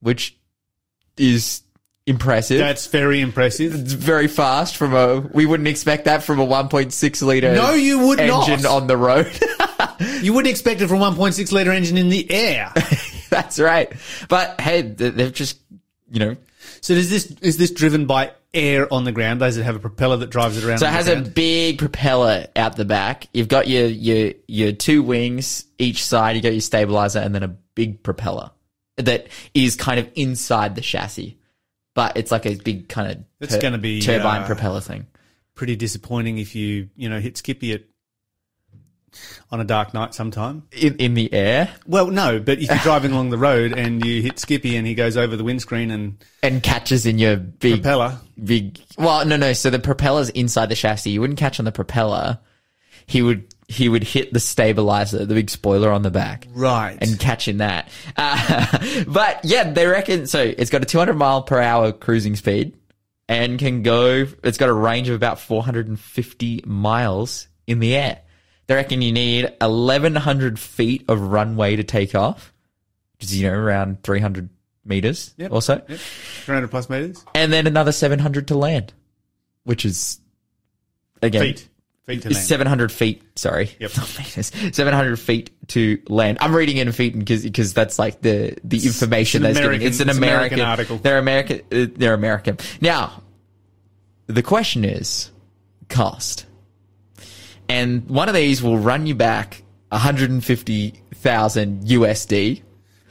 which 0.00 0.36
is 1.16 1.62
impressive. 2.06 2.58
That's 2.58 2.86
very 2.86 3.20
impressive. 3.20 3.74
it's 3.74 3.92
very 3.92 4.28
fast 4.28 4.76
from 4.76 4.94
a, 4.94 5.20
we 5.20 5.46
wouldn't 5.46 5.68
expect 5.68 6.06
that 6.06 6.22
from 6.22 6.40
a 6.40 6.46
1.6 6.46 7.22
liter 7.22 7.54
No, 7.54 7.74
you 7.74 7.98
would 8.06 8.18
engine 8.20 8.62
not. 8.62 8.82
on 8.82 8.86
the 8.86 8.96
road. 8.96 9.30
You 10.20 10.32
wouldn't 10.32 10.50
expect 10.50 10.80
it 10.80 10.88
from 10.88 10.98
1.6 10.98 11.52
litre 11.52 11.72
engine 11.72 11.96
in 11.96 12.08
the 12.08 12.28
air. 12.30 12.72
That's 13.30 13.58
right. 13.58 13.92
But 14.28 14.60
hey, 14.60 14.82
they've 14.82 15.32
just, 15.32 15.58
you 16.10 16.20
know, 16.20 16.36
so 16.80 16.92
is 16.92 17.10
this 17.10 17.32
is 17.40 17.56
this 17.56 17.70
driven 17.72 18.06
by 18.06 18.32
air 18.54 18.92
on 18.92 19.04
the 19.04 19.12
ground? 19.12 19.40
Does 19.40 19.56
it 19.56 19.64
have 19.64 19.76
a 19.76 19.80
propeller 19.80 20.16
that 20.18 20.30
drives 20.30 20.56
it 20.56 20.64
around? 20.64 20.78
So 20.78 20.86
it 20.86 20.92
has 20.92 21.08
a 21.08 21.20
big 21.20 21.78
propeller 21.78 22.46
out 22.56 22.76
the 22.76 22.84
back. 22.84 23.28
You've 23.32 23.48
got 23.48 23.68
your 23.68 23.86
your 23.86 24.32
your 24.46 24.72
two 24.72 25.02
wings 25.02 25.64
each 25.78 26.04
side. 26.04 26.36
You 26.36 26.42
got 26.42 26.52
your 26.52 26.60
stabilizer 26.60 27.18
and 27.18 27.34
then 27.34 27.42
a 27.42 27.48
big 27.74 28.02
propeller 28.02 28.50
that 28.96 29.28
is 29.54 29.76
kind 29.76 30.00
of 30.00 30.10
inside 30.14 30.74
the 30.74 30.80
chassis, 30.80 31.38
but 31.94 32.16
it's 32.16 32.30
like 32.32 32.46
a 32.46 32.56
big 32.56 32.88
kind 32.88 33.12
of 33.12 33.24
That's 33.38 33.56
gonna 33.58 33.78
be, 33.78 34.00
turbine 34.00 34.42
uh, 34.42 34.46
propeller 34.46 34.80
thing. 34.80 35.06
pretty 35.54 35.76
disappointing 35.76 36.38
if 36.38 36.54
you 36.54 36.88
you 36.96 37.08
know 37.08 37.20
hit 37.20 37.36
Skippy 37.36 37.72
at 37.72 37.82
on 39.50 39.60
a 39.60 39.64
dark 39.64 39.94
night 39.94 40.14
sometime. 40.14 40.64
In 40.72 40.96
in 40.96 41.14
the 41.14 41.32
air 41.32 41.70
Well, 41.86 42.08
no, 42.08 42.38
but 42.38 42.58
if 42.58 42.68
you're 42.68 42.78
driving 42.78 43.12
along 43.12 43.30
the 43.30 43.38
road 43.38 43.76
and 43.76 44.04
you 44.04 44.22
hit 44.22 44.38
Skippy 44.38 44.76
and 44.76 44.86
he 44.86 44.94
goes 44.94 45.16
over 45.16 45.36
the 45.36 45.44
windscreen 45.44 45.90
and 45.90 46.22
and 46.42 46.62
catches 46.62 47.06
in 47.06 47.18
your 47.18 47.36
big 47.36 47.82
propeller, 47.82 48.18
big. 48.42 48.78
Well, 48.96 49.24
no, 49.24 49.36
no. 49.36 49.52
So 49.52 49.70
the 49.70 49.78
propeller's 49.78 50.30
inside 50.30 50.68
the 50.68 50.74
chassis. 50.74 51.10
You 51.10 51.20
wouldn't 51.20 51.38
catch 51.38 51.58
on 51.58 51.64
the 51.64 51.72
propeller. 51.72 52.38
He 53.06 53.22
would 53.22 53.54
he 53.68 53.88
would 53.88 54.02
hit 54.02 54.32
the 54.32 54.40
stabilizer, 54.40 55.26
the 55.26 55.34
big 55.34 55.50
spoiler 55.50 55.90
on 55.92 56.02
the 56.02 56.10
back. 56.10 56.46
right? 56.54 56.96
and 57.00 57.18
catching 57.20 57.58
that. 57.58 57.88
Uh, 58.16 59.04
but 59.06 59.44
yeah, 59.44 59.70
they 59.70 59.86
reckon 59.86 60.26
so. 60.26 60.40
It's 60.40 60.70
got 60.70 60.82
a 60.82 60.86
200 60.86 61.14
mile 61.14 61.42
per 61.42 61.60
hour 61.60 61.92
cruising 61.92 62.34
speed 62.34 62.76
and 63.28 63.58
can 63.58 63.82
go. 63.82 64.26
It's 64.42 64.58
got 64.58 64.68
a 64.68 64.72
range 64.72 65.08
of 65.08 65.14
about 65.14 65.38
450 65.38 66.64
miles 66.66 67.46
in 67.66 67.78
the 67.78 67.94
air. 67.94 68.20
They 68.68 68.74
reckon 68.74 69.02
you 69.02 69.12
need 69.12 69.50
1100 69.60 70.58
feet 70.58 71.04
of 71.08 71.20
runway 71.20 71.76
to 71.76 71.82
take 71.84 72.14
off, 72.14 72.52
which 73.18 73.24
is 73.24 73.40
you 73.40 73.48
know 73.50 73.54
around 73.54 74.02
300 74.02 74.48
meters 74.84 75.34
Yep. 75.38 75.52
or 75.52 75.60
so, 75.62 75.82
Yep. 75.88 75.98
300 75.98 76.68
plus 76.70 76.88
meters, 76.88 77.24
and 77.34 77.52
then 77.52 77.66
another 77.66 77.92
700 77.92 78.48
to 78.48 78.54
land, 78.58 78.92
which 79.64 79.84
is 79.84 80.20
again 81.22 81.40
feet, 81.42 81.68
feet 82.06 82.22
to 82.22 82.28
land. 82.30 82.44
700 82.46 82.92
feet, 82.92 83.22
sorry. 83.36 83.70
Yep. 83.80 83.96
Not 83.96 84.18
meters. 84.18 84.52
700 84.72 85.18
feet 85.18 85.50
to 85.68 85.98
land. 86.08 86.38
I'm 86.40 86.54
reading 86.54 86.76
in 86.76 86.92
feet 86.92 87.18
because 87.18 87.42
because 87.44 87.72
that's 87.74 87.98
like 87.98 88.20
the 88.20 88.54
the 88.64 88.84
information 88.84 89.42
that's 89.42 89.58
getting. 89.58 89.80
It's 89.82 90.00
an 90.00 90.10
American, 90.10 90.58
American 90.58 90.60
article. 90.60 90.96
They're 90.98 91.18
American. 91.18 91.60
Uh, 91.72 91.86
they're 91.96 92.14
American. 92.14 92.58
Now, 92.82 93.22
the 94.26 94.42
question 94.42 94.84
is 94.84 95.30
cost, 95.88 96.44
and 97.68 98.08
one 98.08 98.28
of 98.28 98.34
these 98.34 98.62
will 98.62 98.78
run 98.78 99.06
you 99.06 99.14
back 99.14 99.62
150,000 99.90 101.84
USD. 101.84 102.62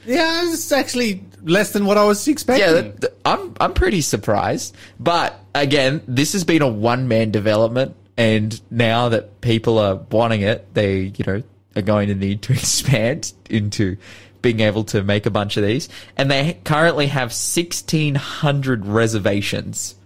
yeah, 0.06 0.52
it's 0.52 0.72
actually 0.72 1.24
less 1.42 1.72
than 1.72 1.84
what 1.86 1.98
I 1.98 2.04
was 2.04 2.26
expecting. 2.28 2.94
Yeah, 3.02 3.08
I'm 3.24 3.54
I'm 3.60 3.74
pretty 3.74 4.00
surprised. 4.00 4.74
But 4.98 5.38
again, 5.54 6.02
this 6.06 6.32
has 6.32 6.44
been 6.44 6.62
a 6.62 6.68
one 6.68 7.08
man 7.08 7.30
development, 7.30 7.96
and 8.16 8.60
now 8.70 9.10
that 9.10 9.40
people 9.40 9.78
are 9.78 9.96
wanting 9.96 10.42
it, 10.42 10.72
they 10.74 11.12
you 11.16 11.24
know 11.26 11.42
are 11.76 11.82
going 11.82 12.08
to 12.08 12.14
need 12.14 12.42
to 12.42 12.52
expand 12.58 13.32
into 13.50 13.96
being 14.40 14.60
able 14.60 14.84
to 14.84 15.02
make 15.02 15.26
a 15.26 15.30
bunch 15.30 15.56
of 15.56 15.64
these. 15.64 15.88
And 16.16 16.30
they 16.30 16.58
currently 16.64 17.08
have 17.08 17.30
1,600 17.30 18.86
reservations. 18.86 19.96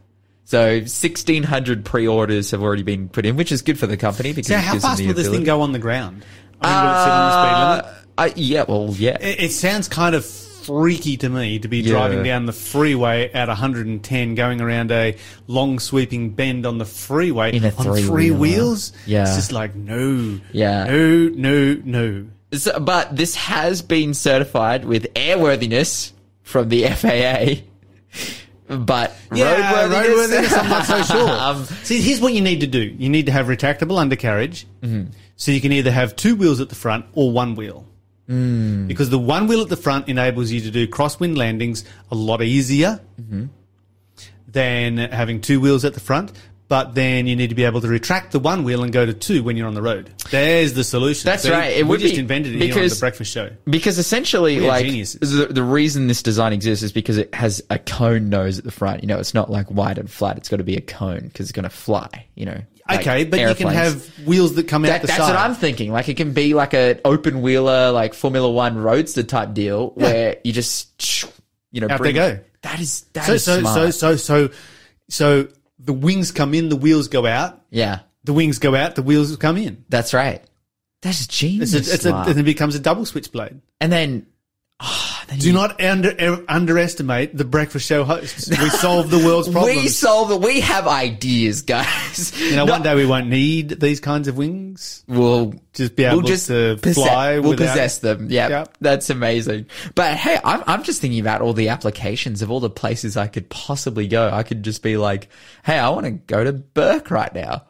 So 0.52 0.80
1,600 0.80 1.82
pre-orders 1.82 2.50
have 2.50 2.62
already 2.62 2.82
been 2.82 3.08
put 3.08 3.24
in, 3.24 3.36
which 3.36 3.50
is 3.50 3.62
good 3.62 3.78
for 3.78 3.86
the 3.86 3.96
company 3.96 4.34
because 4.34 4.48
so 4.48 4.58
how 4.58 4.78
fast 4.78 5.02
will 5.02 5.14
this 5.14 5.30
thing 5.30 5.44
go 5.44 5.62
on 5.62 5.72
the 5.72 5.78
ground? 5.78 6.26
I 6.60 6.68
mean, 6.74 6.84
will 6.84 6.92
it 6.92 7.04
sit 7.04 7.10
on 7.10 7.30
the 7.30 7.46
speed 7.46 7.58
limit? 7.58 7.84
Uh, 7.86 8.20
uh, 8.20 8.30
yeah, 8.36 8.64
well, 8.68 8.94
yeah. 8.98 9.16
It, 9.18 9.44
it 9.44 9.52
sounds 9.52 9.88
kind 9.88 10.14
of 10.14 10.26
freaky 10.26 11.16
to 11.16 11.30
me 11.30 11.58
to 11.60 11.68
be 11.68 11.80
driving 11.80 12.22
down 12.22 12.44
the 12.44 12.52
freeway 12.52 13.30
at 13.32 13.48
110, 13.48 14.34
going 14.34 14.60
around 14.60 14.92
a 14.92 15.16
long 15.46 15.78
sweeping 15.78 16.28
bend 16.28 16.66
on 16.66 16.76
the 16.76 16.84
freeway 16.84 17.56
In 17.56 17.64
a 17.64 17.68
on 17.74 17.84
three 17.86 18.02
three-wheeler. 18.02 18.38
wheels. 18.38 18.92
Yeah. 19.06 19.22
it's 19.22 19.36
just 19.36 19.52
like 19.52 19.74
no, 19.74 20.38
Yeah. 20.52 20.84
no, 20.84 21.28
no, 21.30 21.80
no. 21.82 22.26
So, 22.52 22.78
but 22.78 23.16
this 23.16 23.36
has 23.36 23.80
been 23.80 24.12
certified 24.12 24.84
with 24.84 25.14
airworthiness 25.14 26.12
from 26.42 26.68
the 26.68 26.88
FAA. 26.88 27.62
But 28.68 29.14
Yeah, 29.34 29.86
roadworthiness, 29.88 30.04
roadworthiness, 30.44 30.58
I'm 30.58 30.68
not 30.70 30.86
so 30.86 31.02
sure. 31.02 31.28
Um, 31.46 31.64
See, 31.82 32.00
here's 32.00 32.20
what 32.20 32.32
you 32.32 32.40
need 32.40 32.60
to 32.60 32.66
do. 32.66 32.80
You 32.80 33.08
need 33.08 33.26
to 33.26 33.32
have 33.32 33.46
retractable 33.46 33.98
undercarriage, 33.98 34.66
Mm-hmm. 34.82 35.10
so 35.36 35.50
you 35.52 35.60
can 35.60 35.72
either 35.72 35.90
have 35.90 36.16
two 36.16 36.36
wheels 36.36 36.60
at 36.60 36.68
the 36.68 36.74
front 36.74 37.04
or 37.14 37.30
one 37.32 37.54
wheel. 37.54 37.86
Mm. 38.28 38.86
Because 38.88 39.10
the 39.10 39.18
one 39.18 39.46
wheel 39.48 39.60
at 39.62 39.68
the 39.68 39.76
front 39.76 40.08
enables 40.08 40.50
you 40.52 40.60
to 40.60 40.70
do 40.70 40.86
crosswind 40.86 41.36
landings 41.36 41.84
a 42.10 42.14
lot 42.14 42.40
easier 42.42 43.00
Mm-hmm. 43.20 43.46
than 44.48 44.98
having 44.98 45.40
two 45.40 45.60
wheels 45.60 45.84
at 45.84 45.94
the 45.94 46.00
front. 46.00 46.32
But 46.72 46.94
then 46.94 47.26
you 47.26 47.36
need 47.36 47.50
to 47.50 47.54
be 47.54 47.64
able 47.64 47.82
to 47.82 47.86
retract 47.88 48.32
the 48.32 48.38
one 48.38 48.64
wheel 48.64 48.82
and 48.82 48.90
go 48.90 49.04
to 49.04 49.12
two 49.12 49.42
when 49.42 49.58
you're 49.58 49.66
on 49.66 49.74
the 49.74 49.82
road. 49.82 50.10
There's 50.30 50.72
the 50.72 50.82
solution. 50.82 51.26
That's 51.26 51.46
right. 51.46 51.76
It 51.76 51.86
we 51.86 51.98
just 51.98 52.14
be- 52.14 52.20
invented 52.20 52.54
it 52.54 52.62
here 52.62 52.72
on 52.72 52.78
because- 52.78 52.94
the 52.98 53.00
breakfast 53.00 53.30
show. 53.30 53.50
because 53.66 53.98
essentially, 53.98 54.58
like 54.58 54.86
the, 54.86 55.48
the 55.50 55.62
reason 55.62 56.06
this 56.06 56.22
design 56.22 56.54
exists 56.54 56.82
is 56.82 56.90
because 56.90 57.18
it 57.18 57.34
has 57.34 57.62
a 57.68 57.78
cone 57.78 58.30
nose 58.30 58.56
at 58.58 58.64
the 58.64 58.70
front. 58.70 59.02
You 59.02 59.06
know, 59.08 59.18
it's 59.18 59.34
not 59.34 59.50
like 59.50 59.70
wide 59.70 59.98
and 59.98 60.10
flat. 60.10 60.38
It's 60.38 60.48
got 60.48 60.56
to 60.56 60.64
be 60.64 60.74
a 60.76 60.80
cone 60.80 61.20
because 61.24 61.44
it's 61.44 61.52
going 61.52 61.64
to 61.64 61.68
fly. 61.68 62.08
You 62.36 62.46
know. 62.46 62.62
like 62.88 63.00
Okay, 63.00 63.24
but 63.24 63.38
you 63.40 63.54
can 63.54 63.68
have 63.68 64.06
wheels 64.26 64.54
that 64.54 64.66
come 64.66 64.86
out 64.86 64.88
That, 64.88 65.00
the 65.02 65.08
that's 65.08 65.18
side. 65.18 65.28
what 65.28 65.36
I'm 65.36 65.54
thinking. 65.54 65.92
Like 65.92 66.08
it 66.08 66.16
can 66.16 66.32
be 66.32 66.54
like 66.54 66.72
an 66.72 67.00
open 67.04 67.42
wheeler, 67.42 67.90
like 67.92 68.14
Formula 68.14 68.50
One 68.50 68.78
roadster 68.78 69.24
type 69.24 69.52
deal, 69.52 69.90
where 69.90 70.38
you 70.42 70.54
just, 70.54 71.26
you 71.70 71.82
know, 71.82 71.88
Out 71.90 71.98
bring, 71.98 72.14
they 72.14 72.18
go. 72.18 72.40
That 72.62 72.80
is 72.80 73.02
that 73.12 73.26
so, 73.26 73.32
is 73.34 73.44
so, 73.44 73.60
smart. 73.60 73.74
so, 73.74 73.90
so, 73.90 74.16
so, 74.16 74.50
so 75.10 75.48
the 75.84 75.92
wings 75.92 76.30
come 76.32 76.54
in, 76.54 76.68
the 76.68 76.76
wheels 76.76 77.08
go 77.08 77.26
out. 77.26 77.60
yeah, 77.70 78.00
The 78.24 78.32
wings 78.32 78.58
go 78.58 78.74
out, 78.74 78.94
the 78.94 79.02
wheels 79.02 79.36
come 79.36 79.56
in. 79.56 79.84
that's 79.88 80.14
right. 80.14 80.42
That's 81.02 81.26
genius. 81.26 81.74
It's 81.74 81.90
a, 81.90 81.94
it's 81.94 82.04
a, 82.06 82.14
and 82.14 82.38
it 82.38 82.44
becomes 82.44 82.74
a 82.76 82.78
double 82.78 83.04
switchblade. 83.04 83.60
and 83.80 83.90
then, 83.92 84.26
oh, 84.80 85.22
Do 85.38 85.46
you- 85.46 85.52
not 85.52 85.80
under, 85.80 86.10
er, 86.20 86.44
underestimate 86.48 87.36
the 87.36 87.44
breakfast 87.44 87.86
show 87.86 88.04
hosts. 88.04 88.48
We 88.50 88.68
solve 88.70 89.10
the 89.10 89.18
world's 89.18 89.48
problems. 89.52 89.76
we 89.76 89.88
solve 89.88 90.30
it. 90.32 90.40
We 90.40 90.60
have 90.60 90.86
ideas, 90.86 91.62
guys. 91.62 92.38
you 92.50 92.56
know, 92.56 92.64
one 92.66 92.82
day 92.82 92.94
we 92.94 93.06
won't 93.06 93.28
need 93.28 93.80
these 93.80 94.00
kinds 94.00 94.28
of 94.28 94.36
wings. 94.36 95.04
we'll 95.08 95.54
Just 95.72 95.96
be 95.96 96.04
able 96.04 96.18
we'll 96.18 96.26
just 96.26 96.48
to 96.48 96.76
possess, 96.82 96.94
fly 97.06 97.38
We'll 97.38 97.50
without- 97.50 97.68
possess 97.72 97.98
them. 97.98 98.28
Yeah, 98.30 98.48
Yep. 98.48 98.76
that's 98.80 99.10
amazing. 99.10 99.66
But 99.94 100.16
hey, 100.16 100.38
I'm 100.44 100.62
I'm 100.66 100.82
just 100.82 101.00
thinking 101.00 101.20
about 101.20 101.40
all 101.40 101.52
the 101.52 101.68
applications 101.70 102.42
of 102.42 102.50
all 102.50 102.60
the 102.60 102.70
places 102.70 103.16
I 103.16 103.26
could 103.28 103.48
possibly 103.48 104.08
go. 104.08 104.28
I 104.30 104.42
could 104.42 104.62
just 104.62 104.82
be 104.82 104.96
like, 104.96 105.28
hey, 105.64 105.78
I 105.78 105.88
want 105.90 106.04
to 106.06 106.10
go 106.12 106.42
to 106.44 106.52
Bourke 106.52 107.10
right 107.10 107.32
now. 107.34 107.64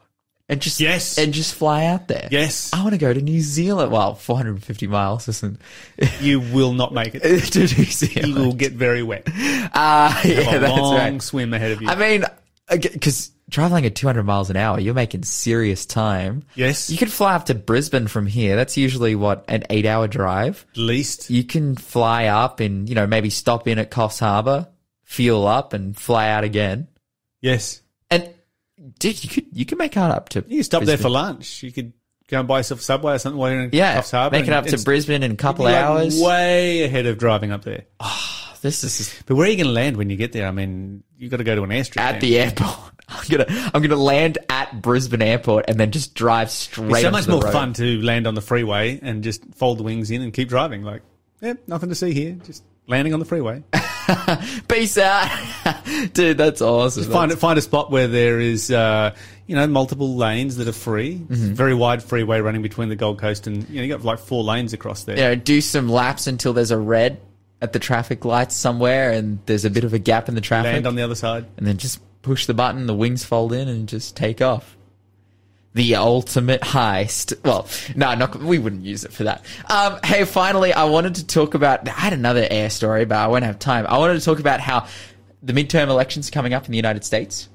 And 0.53 0.61
just 0.61 0.79
Yes. 0.81 1.19
and 1.19 1.33
just 1.33 1.55
fly 1.55 1.87
out 1.87 2.07
there. 2.09 2.29
Yes. 2.31 2.71
I 2.73 2.83
want 2.83 2.93
to 2.93 2.99
go 2.99 3.13
to 3.13 3.21
New 3.21 3.41
Zealand. 3.41 3.91
Well, 3.91 4.15
450 4.15 4.87
miles 4.87 5.27
isn't 5.29 5.61
You 6.21 6.41
will 6.41 6.73
not 6.75 6.93
make 6.95 7.15
it. 7.15 7.21
to 7.53 7.59
New 7.61 7.67
Zealand. 7.67 8.29
You 8.29 8.35
will 8.35 8.53
get 8.55 8.73
very 8.73 9.03
wet. 9.03 9.27
Uh, 9.75 10.21
yeah, 10.25 10.59
that's 10.59 10.79
long 10.79 10.95
right. 10.97 11.23
swim 11.23 11.55
ahead 11.55 11.71
of 11.73 11.81
you. 11.81 11.89
I 11.89 11.95
mean, 11.95 12.25
because 12.71 13.31
traveling 13.51 13.87
at 13.87 13.95
200 13.95 14.23
miles 14.23 14.51
an 14.51 14.57
hour, 14.57 14.79
you're 14.79 14.93
making 14.93 15.23
serious 15.23 15.87
time. 15.87 16.43
Yes. 16.55 16.91
You 16.91 16.99
could 16.99 17.11
fly 17.11 17.35
up 17.35 17.47
to 17.47 17.55
Brisbane 17.55 18.07
from 18.07 18.27
here. 18.27 18.55
That's 18.57 18.77
usually 18.77 19.15
what 19.15 19.47
an 19.49 19.65
eight 19.71 19.87
hour 19.87 20.09
drive. 20.09 20.67
At 20.73 20.77
least. 20.79 21.31
You 21.31 21.43
can 21.45 21.75
fly 21.77 22.27
up 22.27 22.61
and, 22.61 22.87
you 22.87 22.95
know, 22.95 23.07
maybe 23.07 23.31
stop 23.31 23.67
in 23.67 23.79
at 23.79 23.91
Coffs 23.91 24.21
Harbour, 24.21 24.69
fuel 25.05 25.47
up 25.47 25.73
and 25.73 25.97
fly 25.97 26.29
out 26.29 26.45
again. 26.45 26.89
Yes. 27.41 27.81
And 28.83 28.99
dude, 28.99 29.23
you 29.23 29.31
could, 29.31 29.47
you 29.53 29.65
can 29.65 29.79
make 29.79 29.97
out 29.97 30.11
up 30.11 30.29
to. 30.31 30.45
You 30.49 30.63
stop 30.65 30.83
there 30.83 30.99
for 30.99 31.09
lunch. 31.09 31.63
You 31.63 31.71
could 31.71 31.93
go 32.29 32.41
and 32.41 32.49
buy 32.49 32.59
yourself 32.59 32.81
a 32.81 32.83
subway 32.83 33.15
or 33.15 33.19
something 33.19 33.39
while 33.39 33.53
you're 33.53 33.63
in 33.63 33.71
Yeah. 33.73 34.01
Coffs 34.01 34.11
Harbour. 34.11 34.35
Make 34.37 34.43
it 34.45 34.49
and- 34.49 34.55
up 34.57 34.67
to 34.67 34.75
and 34.75 34.85
Brisbane 34.85 35.23
in 35.23 35.31
a 35.33 35.37
couple 35.37 35.65
like, 35.67 35.77
hours. 35.77 36.21
Way 36.21 36.83
ahead 36.85 37.07
of 37.07 37.19
driving 37.19 37.53
up 37.53 37.63
there. 37.63 37.85
Oh, 38.01 38.55
This 38.61 38.83
is 38.85 39.23
But 39.27 39.37
where 39.37 39.47
are 39.47 39.51
you 39.51 39.57
going 39.57 39.69
to 39.69 39.73
land 39.73 39.97
when 39.97 40.11
you 40.11 40.17
get 40.17 40.33
there? 40.33 40.47
I 40.49 40.51
mean, 40.51 41.05
you 41.17 41.29
got 41.29 41.37
to 41.39 41.45
go 41.45 41.55
to 41.55 41.63
an 41.63 41.71
airstrip. 41.71 41.99
at 42.01 42.21
the 42.21 42.39
airport. 42.39 42.77
I'm 43.09 43.25
gonna, 43.29 43.71
I'm 43.75 43.83
gonna 43.83 43.97
land 43.97 44.39
at 44.49 44.81
Brisbane 44.81 45.21
Airport 45.21 45.67
and 45.69 45.79
then 45.79 45.91
just 45.91 46.15
drive 46.15 46.51
straight. 46.51 46.91
It's 46.93 47.01
so 47.03 47.11
much 47.11 47.29
more 47.29 47.43
road. 47.43 47.53
fun 47.53 47.75
to 47.75 48.01
land 48.01 48.27
on 48.27 48.35
the 48.35 48.41
freeway 48.41 48.99
and 49.03 49.23
just 49.23 49.43
fold 49.55 49.79
the 49.79 49.83
wings 49.83 50.11
in 50.11 50.23
and 50.23 50.33
keep 50.33 50.49
driving. 50.49 50.83
Like, 50.83 51.03
yeah, 51.43 51.55
nothing 51.67 51.91
to 51.91 51.95
see 51.95 52.15
here. 52.15 52.39
Just 52.47 52.63
landing 52.87 53.13
on 53.13 53.21
the 53.21 53.27
freeway. 53.27 53.63
Peace 54.69 54.99
out, 54.99 55.29
dude. 56.13 56.39
That's 56.39 56.61
awesome. 56.61 57.05
find 57.05 57.33
find 57.39 57.59
a 57.59 57.63
spot 57.63 57.91
where 57.91 58.09
there 58.09 58.41
is, 58.41 58.71
uh, 58.71 59.15
you 59.47 59.57
know, 59.57 59.67
multiple 59.67 60.17
lanes 60.17 60.57
that 60.57 60.69
are 60.69 60.73
free. 60.73 61.17
Mm-hmm. 61.17 61.55
Very 61.55 61.75
wide 61.75 62.03
freeway 62.03 62.41
running 62.41 62.63
between 62.63 62.89
the 62.89 62.97
Gold 62.97 63.19
Coast 63.19 63.47
and 63.47 63.69
you 63.69 63.77
know 63.77 63.83
you 63.83 63.89
got 63.89 64.05
like 64.05 64.19
four 64.19 64.43
lanes 64.43 64.73
across 64.73 65.05
there. 65.05 65.17
know, 65.17 65.35
do 65.35 65.61
some 65.61 65.89
laps 65.89 66.27
until 66.27 66.53
there's 66.53 66.71
a 66.71 66.79
red 66.79 67.21
at 67.61 67.73
the 67.73 67.79
traffic 67.79 68.25
lights 68.25 68.57
somewhere 68.57 69.13
and 69.13 69.39
there's 69.47 69.65
a 69.65 69.71
bit 69.71 69.85
of 69.85 69.95
a 69.95 69.99
gap 69.99 70.29
in 70.29 70.35
the 70.35 70.41
traffic. 70.41 70.73
Land 70.73 70.87
on 70.87 70.97
the 70.97 71.03
other 71.03 71.15
side. 71.15 71.47
and 71.57 71.67
then 71.67 71.77
just 71.79 72.01
push 72.23 72.47
the 72.47 72.55
button, 72.55 72.87
the 72.87 72.95
wings 72.95 73.25
fold 73.25 73.53
in 73.53 73.69
and 73.69 73.89
just 73.89 74.17
take 74.17 74.41
off. 74.43 74.77
The 75.75 75.97
ultimate 75.97 76.61
heist. 76.61 77.43
Well, 77.45 77.67
no, 77.97 78.15
not, 78.15 78.37
we 78.37 78.59
wouldn't 78.59 78.85
use 78.85 79.05
it 79.05 79.13
for 79.13 79.25
that. 79.25 79.45
Um, 79.71 79.99
hey, 80.05 80.25
finally, 80.25 80.73
I 80.73 80.85
wanted 80.85 81.15
to 81.17 81.27
talk 81.27 81.55
about, 81.55 81.89
I 81.89 81.93
had 81.93 82.13
another 82.13 82.47
air 82.51 82.69
story, 82.69 83.07
but 83.07 83.17
I 83.17 83.27
won't 83.29 83.45
have 83.45 83.59
time. 83.59 83.87
I 83.89 83.97
wanted 83.97 84.19
to 84.19 84.25
talk 84.25 84.39
about 84.39 84.61
how 84.61 84.87
the 85.43 85.55
midterm 85.55 85.89
elections 85.89 86.29
are 86.29 86.33
coming 86.33 86.53
up 86.53 86.67
in 86.67 86.73
the 86.73 86.77
United 86.77 87.05
States. 87.05 87.49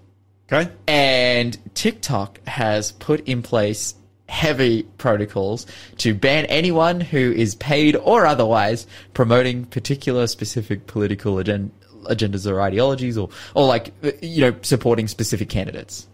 Okay. 0.51 0.71
And 0.87 1.57
TikTok 1.75 2.39
has 2.47 2.91
put 2.93 3.27
in 3.27 3.41
place 3.43 3.93
heavy 4.29 4.83
protocols 4.97 5.65
to 5.97 6.13
ban 6.13 6.45
anyone 6.45 6.99
who 6.99 7.31
is 7.31 7.55
paid 7.55 7.95
or 7.95 8.25
otherwise 8.25 8.87
promoting 9.13 9.65
particular 9.65 10.27
specific 10.27 10.87
political 10.87 11.39
agen- 11.39 11.71
agendas 12.09 12.49
or 12.49 12.61
ideologies 12.61 13.17
or, 13.17 13.29
or 13.53 13.67
like, 13.67 13.93
uh, 14.03 14.11
you 14.21 14.41
know, 14.41 14.55
supporting 14.63 15.07
specific 15.07 15.49
candidates. 15.49 16.07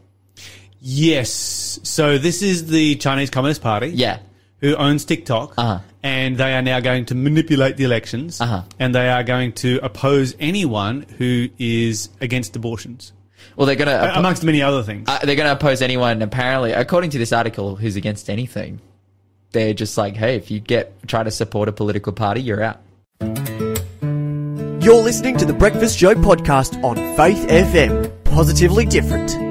Yes. 0.85 1.79
So 1.83 2.17
this 2.17 2.41
is 2.41 2.67
the 2.67 2.95
Chinese 2.97 3.29
Communist 3.29 3.61
Party. 3.61 3.87
Yeah. 3.87 4.19
Who 4.59 4.75
owns 4.75 5.05
TikTok. 5.05 5.53
Uh-huh. 5.57 5.79
And 6.03 6.35
they 6.37 6.53
are 6.53 6.61
now 6.61 6.81
going 6.81 7.05
to 7.05 7.15
manipulate 7.15 7.77
the 7.77 7.85
elections. 7.85 8.41
Uh-huh. 8.41 8.63
And 8.79 8.93
they 8.93 9.09
are 9.09 9.23
going 9.23 9.53
to 9.53 9.79
oppose 9.81 10.35
anyone 10.41 11.03
who 11.17 11.47
is 11.57 12.09
against 12.19 12.57
abortions. 12.57 13.13
Well, 13.55 13.65
they're 13.65 13.77
going 13.77 13.87
to, 13.87 14.17
amongst 14.17 14.43
many 14.43 14.61
other 14.61 14.83
things. 14.83 15.07
uh, 15.07 15.19
they're 15.23 15.37
going 15.37 15.47
to 15.47 15.53
oppose 15.53 15.81
anyone 15.81 16.21
apparently, 16.21 16.73
according 16.73 17.11
to 17.11 17.17
this 17.17 17.31
article, 17.31 17.77
who's 17.77 17.95
against 17.95 18.29
anything. 18.29 18.81
They're 19.51 19.73
just 19.73 19.97
like, 19.97 20.15
hey, 20.15 20.35
if 20.35 20.51
you 20.51 20.59
get, 20.59 21.07
try 21.07 21.23
to 21.23 21.31
support 21.31 21.69
a 21.69 21.71
political 21.71 22.11
party, 22.11 22.41
you're 22.41 22.61
out. 22.61 22.81
You're 23.21 25.01
listening 25.01 25.37
to 25.37 25.45
the 25.45 25.55
Breakfast 25.57 25.97
Show 25.97 26.13
podcast 26.15 26.83
on 26.83 26.95
Faith 27.15 27.47
FM. 27.47 28.11
Positively 28.25 28.85
different. 28.85 29.42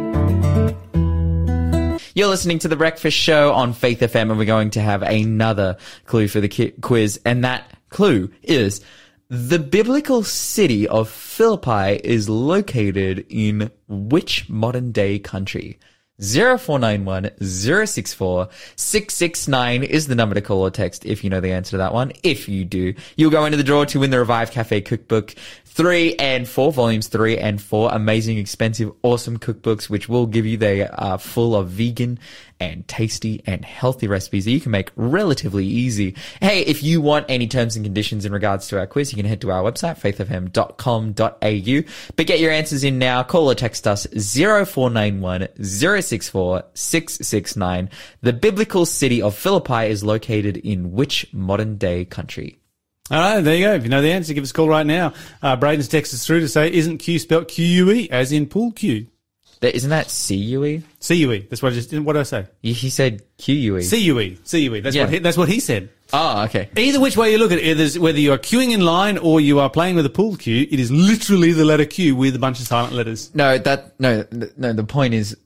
You're 2.14 2.28
listening 2.28 2.58
to 2.58 2.68
the 2.68 2.76
Breakfast 2.76 3.16
Show 3.16 3.54
on 3.54 3.72
Faith 3.72 4.00
FM, 4.00 4.28
and 4.28 4.36
we're 4.36 4.44
going 4.44 4.68
to 4.72 4.82
have 4.82 5.00
another 5.00 5.78
clue 6.04 6.28
for 6.28 6.42
the 6.42 6.74
quiz, 6.82 7.18
and 7.24 7.42
that 7.42 7.70
clue 7.88 8.30
is 8.42 8.82
the 9.30 9.58
biblical 9.58 10.22
city 10.22 10.86
of 10.86 11.08
Philippi 11.08 11.98
is 12.04 12.28
located 12.28 13.24
in 13.30 13.70
which 13.88 14.46
modern 14.50 14.92
day 14.92 15.18
country? 15.18 15.78
0491 16.20 17.30
064 17.40 18.48
669 18.76 19.82
is 19.82 20.06
the 20.06 20.14
number 20.14 20.34
to 20.34 20.42
call 20.42 20.60
or 20.60 20.70
text 20.70 21.06
if 21.06 21.24
you 21.24 21.30
know 21.30 21.40
the 21.40 21.52
answer 21.52 21.72
to 21.72 21.76
that 21.78 21.94
one. 21.94 22.12
If 22.22 22.48
you 22.48 22.64
do, 22.66 22.94
you'll 23.16 23.30
go 23.30 23.46
into 23.46 23.56
the 23.56 23.64
draw 23.64 23.84
to 23.86 24.00
win 24.00 24.10
the 24.10 24.18
Revive 24.18 24.50
Cafe 24.50 24.82
cookbook. 24.82 25.34
Three 25.74 26.14
and 26.16 26.46
four, 26.46 26.70
volumes 26.70 27.08
three 27.08 27.38
and 27.38 27.58
four, 27.60 27.90
amazing, 27.94 28.36
expensive, 28.36 28.92
awesome 29.02 29.38
cookbooks, 29.38 29.88
which 29.88 30.06
will 30.06 30.26
give 30.26 30.44
you, 30.44 30.58
they 30.58 30.86
are 30.86 31.16
full 31.16 31.56
of 31.56 31.68
vegan 31.68 32.18
and 32.60 32.86
tasty 32.86 33.42
and 33.46 33.64
healthy 33.64 34.06
recipes 34.06 34.44
that 34.44 34.50
you 34.50 34.60
can 34.60 34.70
make 34.70 34.90
relatively 34.96 35.64
easy. 35.64 36.14
Hey, 36.42 36.60
if 36.60 36.82
you 36.82 37.00
want 37.00 37.24
any 37.30 37.46
terms 37.46 37.74
and 37.74 37.86
conditions 37.86 38.26
in 38.26 38.32
regards 38.32 38.68
to 38.68 38.78
our 38.78 38.86
quiz, 38.86 39.12
you 39.12 39.16
can 39.16 39.24
head 39.24 39.40
to 39.40 39.50
our 39.50 39.62
website, 39.62 39.98
faithfm.com.au. 39.98 41.92
But 42.16 42.26
get 42.26 42.38
your 42.38 42.52
answers 42.52 42.84
in 42.84 42.98
now. 42.98 43.22
Call 43.22 43.50
or 43.50 43.54
text 43.54 43.86
us 43.86 44.06
0491 44.12 45.48
064 45.62 46.64
669. 46.74 47.88
The 48.20 48.34
biblical 48.34 48.84
city 48.84 49.22
of 49.22 49.34
Philippi 49.34 49.86
is 49.86 50.04
located 50.04 50.58
in 50.58 50.92
which 50.92 51.32
modern 51.32 51.78
day 51.78 52.04
country? 52.04 52.58
All 53.12 53.20
right, 53.20 53.40
there 53.40 53.54
you 53.56 53.66
go. 53.66 53.74
If 53.74 53.82
you 53.84 53.90
know 53.90 54.00
the 54.02 54.10
answer, 54.10 54.32
give 54.34 54.42
us 54.42 54.50
a 54.50 54.54
call 54.54 54.68
right 54.68 54.86
now. 54.86 55.12
Uh, 55.42 55.56
Braden's 55.56 55.86
text 55.88 56.14
us 56.14 56.26
through 56.26 56.40
to 56.40 56.48
say, 56.48 56.72
isn't 56.72 56.98
Q 56.98 57.18
spelled 57.18 57.46
Q-U-E, 57.48 58.08
as 58.10 58.32
in 58.32 58.46
pool 58.46 58.72
Q? 58.72 59.06
There- 59.60 59.70
Isn't 59.70 59.90
that 59.90 60.10
C-U-E? 60.10 60.82
C-U-E. 60.98 61.46
That's 61.48 61.62
what 61.62 61.72
I 61.72 61.76
just, 61.76 61.92
what 61.92 62.14
did 62.14 62.20
I 62.20 62.22
say? 62.24 62.46
He 62.62 62.72
he 62.72 62.90
said 62.90 63.22
Q-U-E. 63.38 63.82
C-U-E. 63.82 64.38
C-U-E. 64.42 64.80
That's 64.80 64.96
Yeah. 64.96 65.02
what 65.04 65.12
he, 65.12 65.18
that's 65.20 65.36
what 65.36 65.48
he 65.48 65.60
said. 65.60 65.88
oh, 66.12 66.42
okay. 66.44 66.68
Either 66.76 66.98
which 66.98 67.16
way 67.16 67.30
you 67.30 67.38
look 67.38 67.52
at 67.52 67.58
it, 67.58 67.78
either 67.78 68.00
whether 68.00 68.18
you 68.18 68.32
are 68.32 68.38
queuing 68.38 68.72
in 68.72 68.80
line 68.80 69.18
or 69.18 69.40
you 69.40 69.60
are 69.60 69.70
playing 69.70 69.94
with 69.94 70.04
a 70.06 70.10
pool 70.10 70.34
cue, 70.36 70.66
it 70.68 70.80
is 70.80 70.90
literally 70.90 71.52
the 71.52 71.64
letter 71.64 71.84
Q 71.84 72.16
with 72.16 72.34
a 72.34 72.40
bunch 72.40 72.58
of 72.60 72.66
silent 72.66 72.92
letters. 72.94 73.30
No, 73.34 73.56
that 73.58 74.00
no, 74.00 74.24
th- 74.24 74.52
no. 74.56 74.72
The 74.72 74.82
point 74.84 75.14
is, 75.14 75.36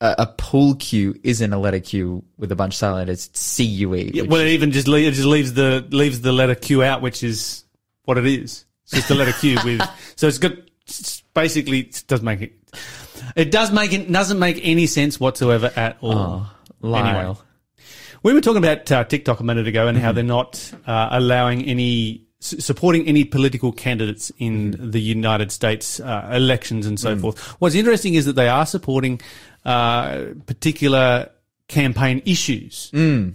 a, 0.00 0.14
a 0.18 0.26
pool 0.26 0.74
cue 0.76 1.14
isn't 1.22 1.52
a 1.52 1.58
letter 1.58 1.80
Q 1.80 2.24
with 2.38 2.50
a 2.52 2.56
bunch 2.56 2.74
of 2.74 2.78
silent 2.78 2.98
letters. 3.08 3.26
It's 3.28 3.40
C 3.40 3.64
U 3.64 3.94
E. 3.94 4.10
Yeah, 4.14 4.22
well, 4.24 4.40
it 4.40 4.48
even 4.48 4.72
just, 4.72 4.88
le- 4.88 4.98
it 4.98 5.12
just 5.12 5.26
leaves 5.26 5.52
the 5.54 5.86
leaves 5.90 6.20
the 6.22 6.32
letter 6.32 6.54
Q 6.54 6.82
out, 6.82 7.02
which 7.02 7.22
is 7.22 7.64
what 8.04 8.18
it 8.18 8.26
is. 8.26 8.64
It's 8.84 8.92
just 8.92 9.08
the 9.08 9.14
letter 9.14 9.32
Q 9.32 9.58
with. 9.64 9.82
So 10.16 10.26
it's 10.26 10.38
got 10.38 10.52
it's 10.86 11.20
basically 11.34 11.80
it 11.80 12.04
does 12.06 12.22
make 12.22 12.40
it. 12.40 12.52
It 13.36 13.50
does 13.50 13.70
make 13.70 13.92
it 13.92 14.10
doesn't 14.10 14.38
make 14.38 14.60
any 14.62 14.86
sense 14.86 15.20
whatsoever 15.20 15.70
at 15.76 15.98
all. 16.00 16.16
Oh, 16.16 16.50
Lyle. 16.80 17.42
We 18.22 18.32
were 18.34 18.40
talking 18.40 18.58
about 18.62 18.90
uh, 18.92 19.04
TikTok 19.04 19.40
a 19.40 19.44
minute 19.44 19.66
ago 19.68 19.86
and 19.88 19.96
Mm-hmm. 19.96 20.04
how 20.04 20.12
they're 20.12 20.24
not 20.24 20.72
uh, 20.86 21.08
allowing 21.12 21.64
any 21.64 22.26
supporting 22.40 23.06
any 23.06 23.24
political 23.24 23.70
candidates 23.72 24.32
in 24.38 24.72
Mm-hmm. 24.72 24.90
the 24.90 25.00
United 25.00 25.52
States 25.52 26.00
uh, 26.00 26.30
elections 26.32 26.86
and 26.86 26.96
Mm. 26.98 27.02
so 27.02 27.16
forth. 27.18 27.38
What's 27.60 27.74
interesting 27.74 28.14
is 28.14 28.24
that 28.24 28.34
they 28.36 28.48
are 28.48 28.66
supporting 28.66 29.20
uh, 29.64 30.24
particular 30.46 31.30
campaign 31.68 32.22
issues. 32.24 32.90
Mm. 32.92 33.34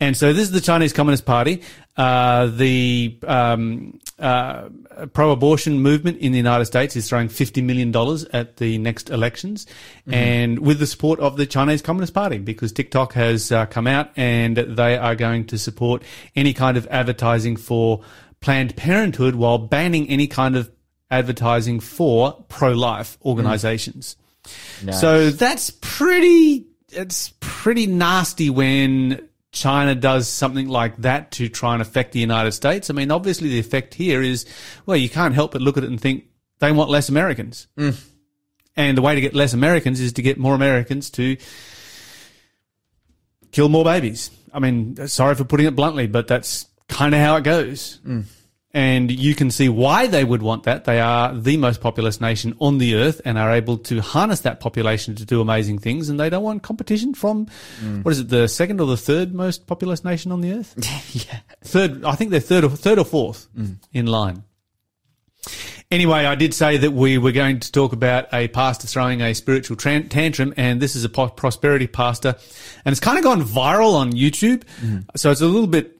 And 0.00 0.16
so 0.16 0.32
this 0.32 0.44
is 0.44 0.52
the 0.52 0.60
Chinese 0.60 0.92
Communist 0.92 1.24
Party, 1.24 1.62
uh, 1.96 2.46
the 2.46 3.18
um, 3.26 3.98
uh, 4.18 4.68
pro-abortion 5.12 5.80
movement 5.80 6.18
in 6.18 6.32
the 6.32 6.38
United 6.38 6.66
States 6.66 6.96
is 6.96 7.08
throwing 7.08 7.28
fifty 7.28 7.62
million 7.62 7.90
dollars 7.92 8.24
at 8.32 8.58
the 8.58 8.78
next 8.78 9.10
elections, 9.10 9.66
and 10.06 10.58
with 10.58 10.78
the 10.78 10.86
support 10.86 11.18
of 11.20 11.36
the 11.36 11.46
Chinese 11.46 11.82
Communist 11.82 12.12
Party, 12.14 12.38
because 12.38 12.72
TikTok 12.72 13.14
has 13.14 13.50
uh, 13.50 13.66
come 13.66 13.86
out 13.86 14.10
and 14.16 14.56
they 14.56 14.96
are 14.98 15.14
going 15.16 15.46
to 15.46 15.58
support 15.58 16.02
any 16.34 16.52
kind 16.52 16.76
of 16.76 16.86
advertising 16.90 17.56
for 17.56 18.02
Planned 18.46 18.76
Parenthood 18.76 19.34
while 19.34 19.58
banning 19.58 20.08
any 20.08 20.28
kind 20.28 20.54
of 20.54 20.70
advertising 21.10 21.80
for 21.80 22.44
pro-life 22.48 23.18
hmm. 23.20 23.28
organizations. 23.28 24.14
So 24.92 25.30
that's 25.30 25.70
pretty. 25.80 26.64
It's 26.92 27.34
pretty 27.40 27.88
nasty 27.88 28.48
when 28.48 29.28
China 29.50 29.96
does 29.96 30.28
something 30.28 30.68
like 30.68 30.96
that 30.98 31.32
to 31.32 31.48
try 31.48 31.72
and 31.72 31.82
affect 31.82 32.12
the 32.12 32.20
United 32.20 32.52
States. 32.52 32.88
I 32.88 32.92
mean, 32.92 33.10
obviously 33.10 33.48
the 33.48 33.58
effect 33.58 33.94
here 33.94 34.22
is, 34.22 34.46
well, 34.86 34.96
you 34.96 35.08
can't 35.08 35.34
help 35.34 35.50
but 35.50 35.60
look 35.60 35.76
at 35.76 35.82
it 35.82 35.90
and 35.90 36.00
think 36.00 36.26
they 36.60 36.70
want 36.70 36.88
less 36.88 37.08
Americans, 37.08 37.66
hmm. 37.76 37.90
and 38.76 38.96
the 38.96 39.02
way 39.02 39.16
to 39.16 39.20
get 39.20 39.34
less 39.34 39.54
Americans 39.54 39.98
is 39.98 40.12
to 40.12 40.22
get 40.22 40.38
more 40.38 40.54
Americans 40.54 41.10
to 41.10 41.36
kill 43.50 43.68
more 43.68 43.84
babies. 43.84 44.30
I 44.54 44.60
mean, 44.60 45.08
sorry 45.08 45.34
for 45.34 45.42
putting 45.42 45.66
it 45.66 45.74
bluntly, 45.74 46.06
but 46.06 46.28
that's 46.28 46.66
kind 46.88 47.12
of 47.12 47.20
how 47.20 47.34
it 47.34 47.42
goes. 47.42 47.98
Hmm. 48.04 48.20
And 48.76 49.10
you 49.10 49.34
can 49.34 49.50
see 49.50 49.70
why 49.70 50.06
they 50.06 50.22
would 50.22 50.42
want 50.42 50.64
that. 50.64 50.84
They 50.84 51.00
are 51.00 51.34
the 51.34 51.56
most 51.56 51.80
populous 51.80 52.20
nation 52.20 52.54
on 52.60 52.76
the 52.76 52.96
earth 52.96 53.22
and 53.24 53.38
are 53.38 53.50
able 53.52 53.78
to 53.78 54.02
harness 54.02 54.40
that 54.40 54.60
population 54.60 55.14
to 55.14 55.24
do 55.24 55.40
amazing 55.40 55.78
things. 55.78 56.10
And 56.10 56.20
they 56.20 56.28
don't 56.28 56.42
want 56.42 56.62
competition 56.62 57.14
from, 57.14 57.46
mm. 57.80 58.04
what 58.04 58.10
is 58.10 58.20
it, 58.20 58.28
the 58.28 58.46
second 58.48 58.82
or 58.82 58.86
the 58.86 58.98
third 58.98 59.32
most 59.32 59.66
populous 59.66 60.04
nation 60.04 60.30
on 60.30 60.42
the 60.42 60.52
earth? 60.52 60.74
yeah. 61.14 61.38
third. 61.64 62.04
I 62.04 62.16
think 62.16 62.30
they're 62.32 62.38
third 62.38 62.64
or 62.64 62.68
third 62.68 62.98
or 62.98 63.06
fourth 63.06 63.48
mm. 63.56 63.76
in 63.94 64.04
line. 64.04 64.44
Anyway, 65.90 66.26
I 66.26 66.34
did 66.34 66.52
say 66.52 66.76
that 66.76 66.90
we 66.90 67.16
were 67.16 67.32
going 67.32 67.60
to 67.60 67.72
talk 67.72 67.94
about 67.94 68.28
a 68.34 68.48
pastor 68.48 68.86
throwing 68.86 69.22
a 69.22 69.34
spiritual 69.34 69.78
tran- 69.78 70.10
tantrum, 70.10 70.52
and 70.58 70.82
this 70.82 70.96
is 70.96 71.04
a 71.04 71.08
po- 71.08 71.28
prosperity 71.28 71.86
pastor, 71.86 72.34
and 72.84 72.92
it's 72.92 73.00
kind 73.00 73.16
of 73.16 73.24
gone 73.24 73.42
viral 73.42 73.94
on 73.94 74.12
YouTube. 74.12 74.64
Mm. 74.82 75.06
So 75.16 75.30
it's 75.30 75.40
a 75.40 75.46
little 75.46 75.66
bit. 75.66 75.95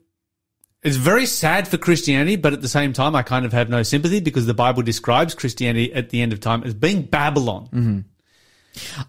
It's 0.87 0.97
very 0.97 1.27
sad 1.27 1.67
for 1.67 1.79
Christianity, 1.79 2.37
but 2.37 2.53
at 2.53 2.63
the 2.63 2.69
same 2.69 2.93
time, 2.93 3.17
I 3.17 3.23
kind 3.23 3.45
of 3.45 3.53
have 3.53 3.69
no 3.69 3.83
sympathy 3.83 4.21
because 4.21 4.47
the 4.47 4.55
Bible 4.55 4.83
describes 4.83 5.35
Christianity 5.35 5.93
at 5.93 6.11
the 6.11 6.23
end 6.23 6.33
of 6.33 6.39
time 6.39 6.63
as 6.63 6.75
being 6.75 7.03
Babylon. 7.03 8.05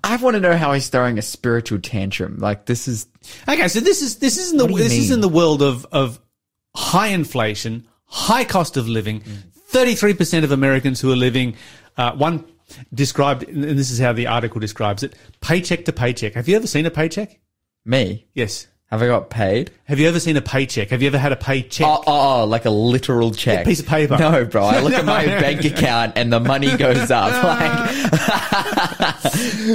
I 0.04 0.16
want 0.16 0.34
to 0.36 0.40
know 0.40 0.58
how 0.58 0.74
he's 0.74 0.90
throwing 0.90 1.20
a 1.20 1.22
spiritual 1.22 1.80
tantrum. 1.80 2.38
Like 2.40 2.66
this 2.66 2.88
is 2.88 3.06
Okay, 3.48 3.68
so 3.68 3.80
this 3.80 4.02
is 4.02 4.18
this 4.18 4.38
is 4.38 4.52
in 4.52 4.58
the 4.58 4.66
What 4.66 4.72
do 4.72 4.78
you 4.78 4.84
this 4.84 4.94
is 4.98 5.10
mean? 5.10 5.14
in 5.18 5.22
the 5.22 5.30
world 5.30 5.62
of 5.62 5.86
of 5.92 6.20
high 6.76 7.10
inflation, 7.10 7.88
high 8.06 8.44
cost 8.44 8.76
of 8.76 8.88
living. 8.88 9.22
Thirty 9.68 9.94
three 9.94 10.16
percent 10.16 10.46
of 10.46 10.52
Americans 10.52 11.00
who 11.00 11.12
are 11.12 11.16
living 11.18 11.56
uh, 11.98 12.14
one 12.14 12.44
described, 12.94 13.44
and 13.44 13.64
this 13.78 13.92
is 13.92 14.00
how 14.00 14.14
the 14.14 14.26
article 14.26 14.60
describes 14.60 15.04
it: 15.04 15.16
paycheck 15.42 15.86
to 15.86 15.94
paycheck. 15.94 16.34
Have 16.34 16.48
you 16.48 16.56
ever 16.56 16.68
seen 16.68 16.86
a 16.88 16.92
paycheck? 16.92 17.40
me. 17.86 18.26
Yes. 18.34 18.68
Have 18.90 19.02
I 19.02 19.08
got 19.08 19.30
paid? 19.30 19.72
Have 19.84 20.00
you 20.00 20.08
ever 20.08 20.18
seen 20.18 20.38
a 20.38 20.42
paycheck? 20.42 20.92
Have 20.92 21.02
you 21.02 21.08
ever 21.10 21.18
had 21.18 21.34
a 21.34 21.36
paycheck? 21.36 21.86
Oh, 21.86 22.02
oh, 22.08 22.42
oh, 22.42 22.46
like 22.46 22.64
a 22.64 22.70
literal 22.70 23.32
check. 23.32 23.66
piece 23.66 23.82
of 23.82 23.86
paper. 23.86 24.18
No, 24.18 24.46
bro. 24.46 24.64
I 24.64 24.80
look 24.84 24.94
at 24.94 25.04
my 25.04 25.26
No. 25.26 25.42
bank 25.42 25.66
account 25.66 26.14
and 26.16 26.32
the 26.32 26.40
money 26.40 26.76
goes 26.78 27.12
up. 27.12 27.28
Like, 27.44 27.90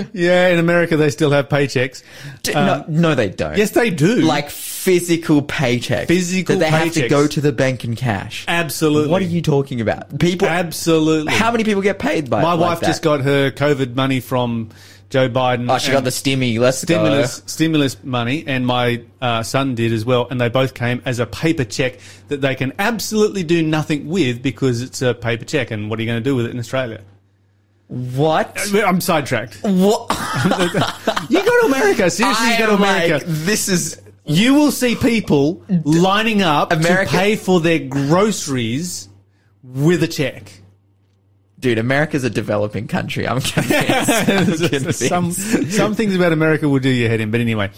Yeah, 0.14 0.48
in 0.48 0.58
America 0.58 0.96
they 0.96 1.10
still 1.10 1.30
have 1.30 1.48
paychecks. 1.48 2.02
d- 2.42 2.54
no, 2.54 2.72
um, 2.74 2.84
no, 2.88 3.14
they 3.14 3.28
don't. 3.28 3.56
Yes, 3.56 3.70
they 3.72 3.90
do. 3.90 4.16
like 4.22 4.48
physical 4.50 5.42
paychecks. 5.42 6.06
Physical 6.08 6.56
that 6.56 6.60
they 6.60 6.70
have 6.70 6.92
to 6.94 7.08
go 7.08 7.26
to 7.26 7.40
the 7.40 7.52
bank 7.52 7.84
and 7.84 7.96
cash. 7.96 8.44
absolutely. 8.48 9.10
What 9.10 9.20
are 9.22 9.26
you 9.26 9.42
talking 9.42 9.80
about? 9.82 10.18
People. 10.18 10.48
Absolutely. 10.48 11.32
How 11.32 11.50
many 11.52 11.64
people 11.64 11.82
get 11.82 11.98
paid 11.98 12.30
by? 12.30 12.40
My 12.42 12.52
like 12.52 12.60
wife 12.60 12.80
that? 12.80 12.86
just 12.86 13.02
got 13.02 13.20
her 13.20 13.50
COVID 13.50 13.94
money 13.94 14.20
from 14.20 14.70
Joe 15.12 15.28
Biden. 15.28 15.70
Oh, 15.70 15.76
she 15.76 15.92
got 15.92 16.04
the 16.04 16.10
stimmy. 16.10 16.58
Let's 16.58 16.78
stimulus 16.78 17.42
stimulus 17.44 18.02
money, 18.02 18.44
and 18.46 18.66
my 18.66 19.02
uh, 19.20 19.42
son 19.42 19.74
did 19.74 19.92
as 19.92 20.06
well, 20.06 20.26
and 20.30 20.40
they 20.40 20.48
both 20.48 20.72
came 20.72 21.02
as 21.04 21.18
a 21.18 21.26
paper 21.26 21.64
check 21.64 21.98
that 22.28 22.40
they 22.40 22.54
can 22.54 22.72
absolutely 22.78 23.42
do 23.42 23.62
nothing 23.62 24.08
with 24.08 24.42
because 24.42 24.80
it's 24.80 25.02
a 25.02 25.12
paper 25.12 25.44
check. 25.44 25.70
And 25.70 25.90
what 25.90 25.98
are 25.98 26.02
you 26.02 26.08
going 26.08 26.18
to 26.18 26.24
do 26.24 26.34
with 26.34 26.46
it 26.46 26.52
in 26.52 26.58
Australia? 26.58 27.02
What? 27.88 28.58
I'm 28.74 29.02
sidetracked. 29.02 29.60
What? 29.64 30.10
You 31.28 31.44
go 31.44 31.60
to 31.60 31.66
America. 31.66 32.10
Seriously, 32.10 32.52
you 32.52 32.58
go 32.58 32.66
to 32.68 32.74
America. 32.76 33.14
like, 33.18 33.26
this 33.26 33.68
is 33.68 34.00
you 34.24 34.54
will 34.54 34.70
see 34.70 34.96
people 34.96 35.62
lining 35.84 36.40
up 36.40 36.72
America- 36.72 37.10
to 37.10 37.16
pay 37.18 37.36
for 37.36 37.60
their 37.60 37.80
groceries 37.80 39.10
with 39.62 40.02
a 40.02 40.08
check. 40.08 40.61
Dude. 41.62 41.78
America's 41.78 42.24
a 42.24 42.30
developing 42.30 42.86
country. 42.86 43.26
I'm 43.26 43.40
convinced. 43.40 44.28
I'm 44.28 44.46
convinced. 44.46 45.08
some 45.08 45.32
some 45.32 45.94
things 45.94 46.14
about 46.14 46.32
America 46.32 46.68
will 46.68 46.80
do 46.80 46.90
your 46.90 47.08
head 47.08 47.22
in. 47.22 47.30
But 47.30 47.40
anyway, 47.40 47.70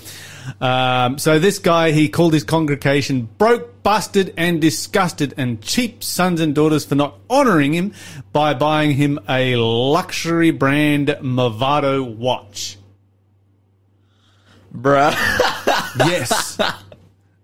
um, 0.60 1.18
so 1.18 1.38
this 1.38 1.60
guy 1.60 1.92
he 1.92 2.08
called 2.08 2.32
his 2.32 2.42
congregation 2.42 3.28
broke, 3.38 3.84
busted, 3.84 4.34
and 4.36 4.60
disgusted, 4.60 5.34
and 5.36 5.62
cheap 5.62 6.02
sons 6.02 6.40
and 6.40 6.54
daughters 6.54 6.84
for 6.84 6.96
not 6.96 7.18
honouring 7.30 7.72
him 7.72 7.92
by 8.32 8.54
buying 8.54 8.92
him 8.92 9.20
a 9.28 9.54
luxury 9.56 10.50
brand 10.50 11.08
Movado 11.20 12.16
watch. 12.16 12.78
bruh. 14.76 15.14
Yes, 15.96 16.58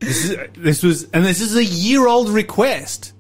this, 0.00 0.24
is, 0.24 0.36
this 0.56 0.82
was, 0.82 1.04
and 1.12 1.24
this 1.24 1.40
is 1.40 1.54
a 1.54 1.62
year 1.62 2.08
old 2.08 2.28
request. 2.28 3.12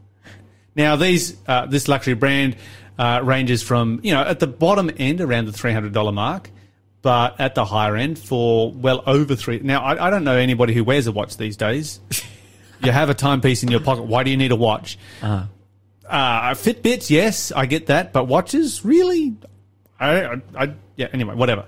Now 0.74 0.96
these 0.96 1.36
uh, 1.46 1.66
this 1.66 1.86
luxury 1.86 2.14
brand 2.14 2.56
uh, 3.00 3.18
ranges 3.22 3.62
from 3.62 3.98
you 4.02 4.12
know 4.12 4.20
at 4.20 4.40
the 4.40 4.46
bottom 4.46 4.90
end 4.98 5.22
around 5.22 5.46
the 5.46 5.52
three 5.52 5.72
hundred 5.72 5.94
dollar 5.94 6.12
mark, 6.12 6.50
but 7.00 7.40
at 7.40 7.54
the 7.54 7.64
higher 7.64 7.96
end 7.96 8.18
for 8.18 8.70
well 8.72 9.02
over 9.06 9.34
three. 9.34 9.58
Now 9.60 9.82
I, 9.82 10.08
I 10.08 10.10
don't 10.10 10.22
know 10.22 10.36
anybody 10.36 10.74
who 10.74 10.84
wears 10.84 11.06
a 11.06 11.12
watch 11.12 11.38
these 11.38 11.56
days. 11.56 11.98
you 12.84 12.92
have 12.92 13.08
a 13.08 13.14
timepiece 13.14 13.62
in 13.62 13.70
your 13.70 13.80
pocket. 13.80 14.02
Why 14.02 14.22
do 14.22 14.30
you 14.30 14.36
need 14.36 14.52
a 14.52 14.56
watch? 14.56 14.98
Uh, 16.06 16.50
Fitbits, 16.54 17.08
yes, 17.08 17.52
I 17.52 17.64
get 17.64 17.86
that, 17.86 18.12
but 18.12 18.24
watches, 18.24 18.84
really? 18.84 19.34
I, 19.98 20.24
I, 20.24 20.42
I 20.54 20.74
yeah. 20.96 21.06
Anyway, 21.12 21.34
whatever. 21.34 21.64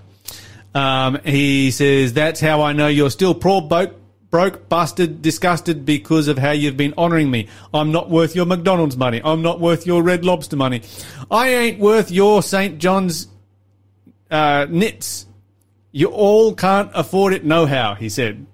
Um, 0.75 1.19
he 1.25 1.71
says 1.71 2.13
that's 2.13 2.41
how 2.41 2.61
I 2.61 2.75
know 2.75 2.89
you're 2.89 3.11
still 3.11 3.35
poor, 3.35 3.63
broke, 3.63 3.95
broke, 4.33 4.69
busted, 4.69 5.23
disgusted 5.23 5.85
because 5.85 6.27
of 6.27 6.39
how 6.39 6.51
you've 6.51 6.77
been 6.77 6.95
honouring 6.97 7.31
me. 7.31 7.49
I'm 7.73 7.93
not 7.93 8.11
worth 8.11 8.35
your 8.35 8.47
McDonald's 8.47 8.97
money. 8.97 9.21
I'm 9.23 9.43
not 9.43 9.61
worth 9.61 9.87
your 9.87 10.03
Red 10.03 10.25
Lobster 10.25 10.57
money. 10.57 10.83
I 11.31 11.51
ain't 11.51 11.79
worth 11.79 12.11
your 12.11 12.43
St. 12.43 12.79
John's 12.79 13.29
uh, 14.31 14.67
knits. 14.69 15.27
You 15.93 16.09
all 16.09 16.55
can't 16.55 16.91
afford 16.95 17.35
it, 17.35 17.45
no 17.45 17.67
how. 17.67 17.95
He 17.95 18.09
said. 18.09 18.47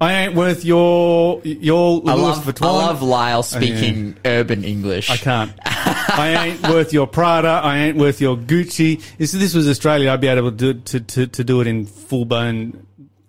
I 0.00 0.12
ain't 0.12 0.34
worth 0.34 0.64
your 0.64 1.40
your 1.44 2.02
I 2.06 2.14
Louis 2.14 2.22
love, 2.22 2.44
Vuitton. 2.44 2.66
I 2.66 2.70
love 2.70 3.02
Lyle 3.02 3.42
speaking 3.42 4.16
urban 4.24 4.64
English. 4.64 5.08
I 5.08 5.16
can't. 5.16 5.52
I 5.64 6.46
ain't 6.46 6.62
worth 6.68 6.92
your 6.92 7.06
Prada. 7.06 7.48
I 7.48 7.78
ain't 7.78 7.96
worth 7.96 8.20
your 8.20 8.36
Gucci. 8.36 9.02
If 9.18 9.32
this 9.32 9.54
was 9.54 9.68
Australia, 9.68 10.10
I'd 10.10 10.20
be 10.20 10.26
able 10.26 10.50
to 10.50 10.56
do, 10.56 10.80
to, 10.80 11.00
to, 11.00 11.26
to 11.28 11.44
do 11.44 11.60
it 11.60 11.68
in 11.68 11.86
full 11.86 12.24
blown 12.24 12.86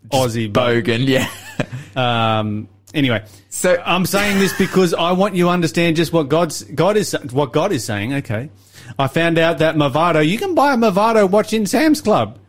Aussie. 0.10 0.52
Bogan, 0.52 1.08
yeah. 1.08 1.30
um, 1.96 2.68
anyway, 2.94 3.26
So- 3.50 3.82
I'm 3.86 4.06
saying 4.06 4.40
this 4.40 4.58
because 4.58 4.94
I 4.94 5.12
want 5.14 5.36
you 5.36 5.46
to 5.46 5.50
understand 5.50 5.96
just 5.96 6.14
what 6.14 6.30
God's 6.30 6.64
God 6.64 6.98
is 6.98 7.14
what 7.32 7.54
God 7.54 7.72
is 7.72 7.84
saying. 7.84 8.14
Okay, 8.14 8.50
I 8.98 9.08
found 9.08 9.38
out 9.38 9.60
that 9.60 9.76
Movado 9.76 10.28
you 10.28 10.38
can 10.38 10.56
buy 10.56 10.74
a 10.74 10.78
Movado 10.78 11.30
watch 11.30 11.54
in 11.54 11.66
Sam's 11.66 12.02
Club, 12.02 12.40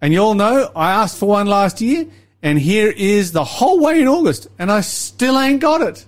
and 0.00 0.12
you 0.12 0.20
all 0.20 0.34
know 0.34 0.70
I 0.74 0.92
asked 0.92 1.18
for 1.18 1.28
one 1.30 1.46
last 1.46 1.80
year, 1.80 2.06
and 2.42 2.58
here 2.58 2.90
is 2.90 3.32
the 3.32 3.44
whole 3.44 3.80
way 3.80 4.00
in 4.00 4.08
August, 4.08 4.48
and 4.58 4.70
I 4.70 4.80
still 4.80 5.38
ain't 5.38 5.60
got 5.60 5.80
it. 5.82 6.06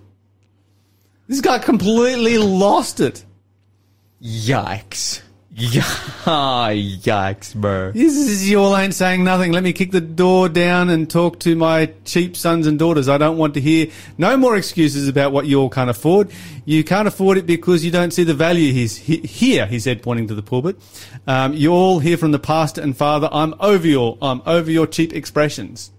This 1.27 1.41
guy 1.41 1.59
completely 1.59 2.39
lost 2.39 3.01
it. 3.01 3.25
Yikes. 4.23 5.21
Yikes, 5.59 7.55
bro. 7.55 7.91
This 7.93 8.17
is 8.17 8.49
you 8.49 8.61
all 8.61 8.77
ain't 8.77 8.95
saying 8.95 9.25
nothing. 9.25 9.51
Let 9.53 9.63
me 9.65 9.73
kick 9.73 9.91
the 9.91 10.01
door 10.01 10.49
down 10.49 10.89
and 10.89 11.11
talk 11.11 11.41
to 11.41 11.57
my 11.57 11.93
cheap 12.05 12.37
sons 12.37 12.67
and 12.67 12.79
daughters. 12.79 13.09
I 13.09 13.19
don't 13.19 13.37
want 13.39 13.55
to 13.55 13.61
hear 13.61 13.89
no 14.17 14.37
more 14.37 14.57
excuses 14.57 15.09
about 15.09 15.33
what 15.33 15.47
you 15.47 15.61
all 15.61 15.69
can't 15.71 15.91
afford. 15.91 16.31
You 16.65 16.85
can't 16.85 17.09
afford 17.09 17.39
it 17.39 17.47
because 17.47 17.85
you 17.85 17.91
don't 17.91 18.13
see 18.13 18.25
the 18.25 18.35
value 18.35 18.73
he's 18.73 18.97
he, 18.97 19.19
here, 19.19 19.67
he 19.67 19.81
said, 19.81 20.03
pointing 20.03 20.29
to 20.29 20.35
the 20.35 20.43
pulpit. 20.43 20.77
Um, 21.27 21.55
you 21.55 21.73
all 21.73 21.99
hear 21.99 22.17
from 22.17 22.31
the 22.31 22.39
pastor 22.39 22.81
and 22.81 22.97
father, 22.97 23.29
I'm 23.33 23.55
over 23.59 23.87
your, 23.87 24.17
I'm 24.23 24.43
over 24.47 24.71
your 24.71 24.87
cheap 24.87 25.13
expressions. 25.13 25.91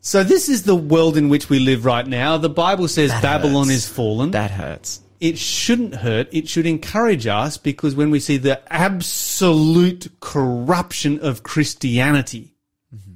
So 0.00 0.24
this 0.24 0.48
is 0.48 0.64
the 0.64 0.74
world 0.74 1.16
in 1.16 1.28
which 1.28 1.48
we 1.48 1.60
live 1.60 1.84
right 1.84 2.06
now. 2.06 2.36
The 2.36 2.50
Bible 2.50 2.88
says 2.88 3.10
That 3.10 3.22
Babylon 3.22 3.68
hurts. 3.68 3.76
is 3.76 3.88
fallen 3.88 4.32
That 4.32 4.50
hurts. 4.50 5.00
It 5.22 5.38
shouldn't 5.38 5.94
hurt. 5.94 6.28
It 6.32 6.48
should 6.48 6.66
encourage 6.66 7.28
us 7.28 7.56
because 7.56 7.94
when 7.94 8.10
we 8.10 8.18
see 8.18 8.38
the 8.38 8.60
absolute 8.72 10.08
corruption 10.18 11.20
of 11.20 11.44
Christianity 11.44 12.56
mm-hmm. 12.92 13.12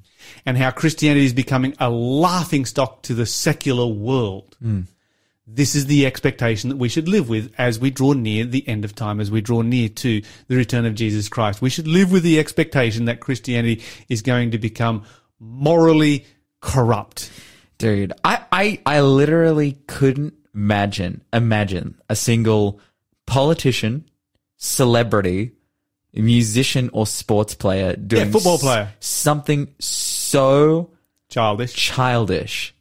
and 0.47 0.57
how 0.57 0.71
Christianity 0.71 1.27
is 1.27 1.33
becoming 1.33 1.75
a 1.81 1.91
laughing 1.91 2.65
stock 2.65 3.03
to 3.03 3.15
the 3.15 3.27
secular 3.27 3.89
world, 3.89 4.57
mm. 4.63 4.87
this 5.49 5.75
is 5.75 5.87
the 5.87 6.07
expectation 6.07 6.71
that 6.71 6.77
we 6.77 6.89
should 6.89 7.09
live 7.09 7.29
with 7.29 7.53
as 7.59 7.81
we 7.81 7.91
draw 7.91 8.13
near 8.13 8.45
the 8.45 8.67
end 8.69 8.85
of 8.85 8.95
time, 8.95 9.19
as 9.19 9.33
we 9.33 9.41
draw 9.41 9.63
near 9.63 9.89
to 9.89 10.23
the 10.47 10.55
return 10.55 10.87
of 10.87 10.95
Jesus 10.95 11.29
Christ. 11.29 11.61
We 11.61 11.71
should 11.71 11.89
live 11.89 12.13
with 12.13 12.23
the 12.23 12.39
expectation 12.39 13.07
that 13.07 13.19
Christianity 13.19 13.83
is 14.09 14.23
going 14.23 14.53
to 14.53 14.59
become 14.59 15.03
morally 15.41 16.25
corrupt. 16.61 17.33
Dude, 17.79 18.13
I, 18.23 18.45
I, 18.53 18.81
I 18.87 19.01
literally 19.01 19.73
couldn't 19.89 20.35
imagine, 20.57 21.21
imagine 21.33 21.95
a 22.09 22.17
single 22.17 22.81
politician, 23.27 24.09
celebrity, 24.57 25.53
musician 26.15 26.89
or 26.95 27.07
sports 27.07 27.55
player 27.55 27.95
doing 27.95 28.33
football 28.33 28.55
s- 28.55 28.61
player. 28.63 28.93
something 29.01 29.69
so 29.79 30.91
Childish. 31.29 31.75
childish. 31.75 32.75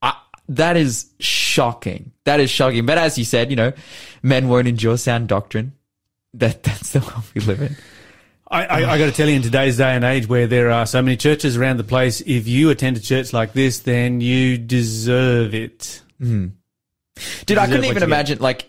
I, 0.00 0.14
that 0.48 0.76
is 0.78 1.10
shocking. 1.20 2.12
That 2.24 2.40
is 2.40 2.50
shocking. 2.50 2.86
But 2.86 2.96
as 2.98 3.18
you 3.18 3.24
said, 3.24 3.50
you 3.50 3.56
know, 3.56 3.72
men 4.22 4.48
won't 4.48 4.66
endure 4.68 4.96
sound 4.96 5.28
doctrine. 5.28 5.72
That 6.34 6.62
that's 6.62 6.92
the 6.92 7.00
world 7.00 7.24
we 7.34 7.40
live 7.42 7.60
in. 7.60 7.76
I, 8.48 8.64
I, 8.64 8.92
I 8.92 8.98
got 8.98 9.06
to 9.06 9.12
tell 9.12 9.28
you, 9.28 9.34
in 9.34 9.42
today's 9.42 9.76
day 9.78 9.94
and 9.96 10.04
age 10.04 10.28
where 10.28 10.46
there 10.46 10.70
are 10.70 10.86
so 10.86 11.02
many 11.02 11.16
churches 11.16 11.56
around 11.56 11.78
the 11.78 11.84
place, 11.84 12.20
if 12.20 12.46
you 12.46 12.70
attend 12.70 12.96
a 12.96 13.00
church 13.00 13.32
like 13.32 13.52
this, 13.54 13.80
then 13.80 14.20
you 14.20 14.56
deserve 14.56 15.52
it. 15.52 16.00
Hmm. 16.18 16.48
Dude, 17.46 17.58
I 17.58 17.66
couldn't 17.66 17.84
even 17.84 18.02
imagine 18.02 18.38
like 18.40 18.68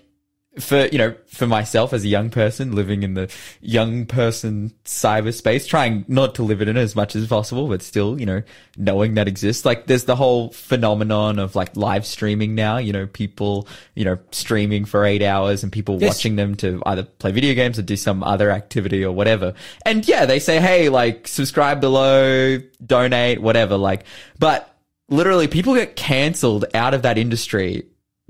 for 0.60 0.88
you 0.88 0.98
know 0.98 1.14
for 1.28 1.46
myself 1.46 1.94
as 1.94 2.04
a 2.04 2.08
young 2.08 2.32
person 2.32 2.72
living 2.74 3.04
in 3.04 3.14
the 3.14 3.30
young 3.62 4.06
person 4.08 4.74
cyberspace, 4.86 5.68
trying 5.68 6.04
not 6.08 6.34
to 6.36 6.42
live 6.44 6.62
it 6.64 6.68
in 6.68 6.78
as 6.78 6.96
much 6.96 7.16
as 7.16 7.28
possible, 7.28 7.68
but 7.68 7.82
still 7.84 8.20
you 8.20 8.26
know 8.26 8.42
knowing 8.78 9.16
that 9.16 9.28
exists. 9.28 9.66
Like 9.66 9.86
there's 9.88 10.06
the 10.06 10.16
whole 10.16 10.50
phenomenon 10.52 11.38
of 11.40 11.56
like 11.56 11.76
live 11.78 12.06
streaming 12.06 12.56
now. 12.56 12.78
You 12.78 12.94
know, 12.94 13.06
people 13.06 13.68
you 13.96 14.06
know 14.06 14.18
streaming 14.32 14.86
for 14.86 15.04
eight 15.06 15.22
hours 15.22 15.62
and 15.62 15.72
people 15.72 16.00
Yes. 16.02 16.16
watching 16.16 16.38
them 16.38 16.56
to 16.56 16.82
either 16.86 17.04
play 17.04 17.32
video 17.34 17.54
games 17.54 17.78
or 17.78 17.82
do 17.84 17.98
some 17.98 18.24
other 18.24 18.50
activity 18.50 19.04
or 19.04 19.12
whatever. 19.12 19.54
And 19.86 20.08
yeah, 20.08 20.26
they 20.26 20.40
say, 20.40 20.60
hey, 20.60 20.90
like 20.90 21.28
subscribe 21.28 21.82
below, 21.82 22.60
donate, 22.84 23.42
whatever. 23.42 23.78
Like, 23.78 24.06
but 24.40 24.74
literally 25.10 25.48
people 25.48 25.76
get 25.76 25.96
cancelled 25.96 26.66
out 26.74 26.94
of 26.94 27.04
that 27.04 27.18
industry 27.18 27.86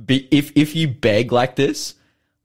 if 0.08 0.52
if 0.56 0.76
you 0.76 0.88
beg 0.88 1.32
like 1.32 1.56
this, 1.56 1.96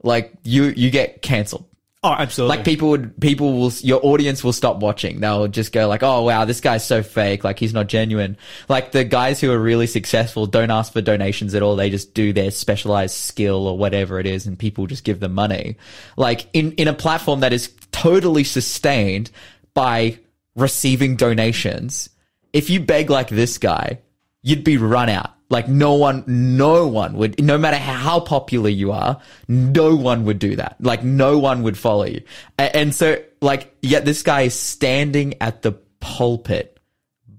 like 0.03 0.33
you 0.43 0.65
you 0.65 0.91
get 0.91 1.23
cancelled. 1.23 1.67
Oh, 2.05 2.11
absolutely. 2.19 2.57
Like 2.57 2.65
people 2.65 2.89
would 2.91 3.21
people 3.21 3.53
will 3.53 3.71
your 3.81 4.05
audience 4.05 4.43
will 4.43 4.53
stop 4.53 4.79
watching. 4.79 5.21
They'll 5.21 5.47
just 5.47 5.73
go 5.73 5.87
like, 5.87 6.03
"Oh 6.03 6.23
wow, 6.23 6.45
this 6.45 6.61
guy's 6.61 6.85
so 6.85 7.03
fake. 7.03 7.45
Like 7.45 7.61
he's 7.61 7.73
not 7.73 7.87
genuine." 7.87 8.37
Like 8.69 8.91
the 8.91 9.05
guys 9.05 9.41
who 9.41 9.53
are 9.53 9.59
really 9.59 9.87
successful 9.87 10.47
don't 10.47 10.73
ask 10.73 10.93
for 10.93 11.01
donations 11.01 11.55
at 11.55 11.63
all. 11.63 11.77
They 11.77 11.91
just 11.91 12.13
do 12.13 12.33
their 12.33 12.51
specialized 12.51 13.15
skill 13.15 13.69
or 13.69 13.79
whatever 13.79 14.19
it 14.19 14.27
is 14.27 14.47
and 14.47 14.59
people 14.59 14.89
just 14.89 15.05
give 15.05 15.21
them 15.21 15.35
money. 15.35 15.77
Like 16.17 16.49
in 16.53 16.73
in 16.73 16.89
a 16.89 16.95
platform 16.95 17.41
that 17.41 17.53
is 17.53 17.73
totally 17.93 18.43
sustained 18.43 19.31
by 19.73 20.19
receiving 20.57 21.15
donations, 21.15 22.09
if 22.53 22.69
you 22.69 22.81
beg 22.81 23.11
like 23.11 23.29
this 23.29 23.59
guy, 23.59 24.01
you'd 24.43 24.65
be 24.65 24.77
run 24.77 25.09
out. 25.09 25.31
Like 25.49 25.69
no 25.69 25.95
one, 25.95 26.25
no 26.27 26.87
one 26.89 27.15
would, 27.19 27.43
no 27.43 27.59
matter 27.59 27.77
how 27.77 28.21
popular 28.21 28.71
you 28.71 28.93
are, 28.93 29.21
no 29.49 29.95
one 29.95 30.25
would 30.25 30.39
do 30.39 30.57
that. 30.57 30.77
Like 30.81 31.05
no 31.05 31.39
one 31.39 31.63
would 31.65 31.77
follow 31.77 32.05
you. 32.05 32.23
And 32.57 32.95
so 32.95 33.23
like, 33.43 33.77
yet 33.83 34.07
this 34.07 34.23
guy 34.23 34.43
is 34.43 34.59
standing 34.59 35.35
at 35.43 35.61
the 35.61 35.73
pulpit, 36.01 36.81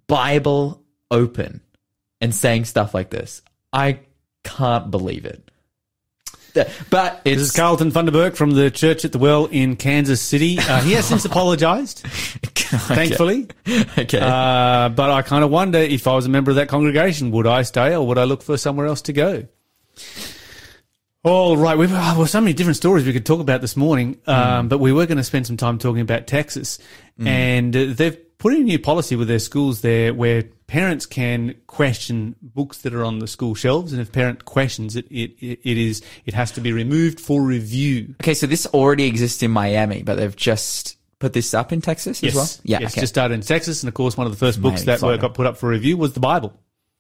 Bible 0.07 0.83
open 1.09 1.61
and 2.21 2.35
saying 2.35 2.65
stuff 2.65 2.93
like 2.93 3.09
this. 3.09 3.41
I 3.71 4.01
can't 4.43 4.91
believe 4.91 5.25
it. 5.25 5.49
But 6.53 7.21
it's, 7.25 7.41
This 7.41 7.49
is 7.49 7.51
Carlton 7.51 7.91
Funderburke 7.91 8.35
from 8.35 8.51
the 8.51 8.69
Church 8.69 9.05
at 9.05 9.11
the 9.11 9.17
Well 9.17 9.45
in 9.45 9.75
Kansas 9.75 10.21
City. 10.21 10.57
Uh, 10.59 10.81
he 10.81 10.93
has 10.93 11.05
since 11.05 11.25
apologized, 11.25 11.99
thankfully. 11.99 13.47
okay. 13.97 14.19
Uh, 14.19 14.89
but 14.89 15.09
I 15.09 15.21
kind 15.23 15.43
of 15.43 15.49
wonder 15.49 15.79
if 15.79 16.07
I 16.07 16.15
was 16.15 16.25
a 16.25 16.29
member 16.29 16.51
of 16.51 16.55
that 16.55 16.67
congregation, 16.67 17.31
would 17.31 17.47
I 17.47 17.63
stay 17.63 17.95
or 17.95 18.05
would 18.07 18.17
I 18.17 18.25
look 18.25 18.43
for 18.43 18.57
somewhere 18.57 18.85
else 18.85 19.01
to 19.03 19.13
go? 19.13 19.47
All 21.23 21.55
right, 21.55 21.77
we've 21.77 21.91
oh, 21.91 22.15
well, 22.17 22.25
so 22.27 22.41
many 22.41 22.51
different 22.51 22.75
stories 22.75 23.05
we 23.05 23.13
could 23.13 23.25
talk 23.25 23.39
about 23.39 23.61
this 23.61 23.77
morning, 23.77 24.19
um, 24.27 24.67
but 24.67 24.79
we 24.79 24.91
were 24.91 25.05
going 25.05 25.17
to 25.17 25.23
spend 25.23 25.47
some 25.47 25.55
time 25.55 25.77
talking 25.77 26.01
about 26.01 26.27
Texas, 26.27 26.79
and 27.17 27.73
uh, 27.73 27.85
they've 27.93 28.17
put 28.43 28.53
in 28.53 28.60
a 28.60 28.65
new 28.65 28.77
policy 28.77 29.15
with 29.15 29.29
their 29.29 29.39
schools 29.39 29.79
there 29.79 30.13
where 30.13 30.43
parents 30.67 31.06
can 31.06 31.56
question 31.65 32.36
books 32.41 32.79
that 32.79 32.93
are 32.93 33.06
on 33.06 33.19
the 33.19 33.27
school 33.27 33.56
shelves, 33.56 33.93
and 33.93 34.01
if 34.01 34.12
parent 34.12 34.43
questions 34.43 34.97
it, 34.97 35.06
it, 35.10 35.32
it, 35.39 35.77
is 35.77 36.01
it 36.25 36.34
has 36.34 36.51
to 36.51 36.60
be 36.60 36.73
removed 36.73 37.21
for 37.21 37.41
review. 37.41 38.13
okay. 38.21 38.34
So 38.34 38.45
this 38.45 38.65
already 38.67 39.06
exists 39.06 39.41
in 39.43 39.51
Miami, 39.51 40.03
but 40.03 40.15
they've 40.15 40.36
just 40.36 40.97
put 41.19 41.32
this 41.32 41.53
up 41.53 41.71
in 41.71 41.79
Texas 41.79 42.21
as 42.21 42.36
well. 42.36 42.49
Yeah. 42.63 42.79
yes, 42.82 42.91
okay. 42.91 42.99
just 42.99 43.13
started 43.13 43.36
in 43.36 43.41
Texas, 43.41 43.82
and 43.82 43.88
of 43.88 43.93
course, 43.93 44.17
one 44.17 44.27
of 44.27 44.34
the 44.34 44.39
first 44.39 44.62
books 44.62 44.86
Miami, 44.86 44.99
that 44.99 45.08
were, 45.08 45.17
got 45.17 45.36
put 45.36 45.45
up 45.45 45.56
for 45.56 45.69
review 45.69 45.95
was 45.95 46.12
the 46.12 46.19
Bible. 46.19 46.53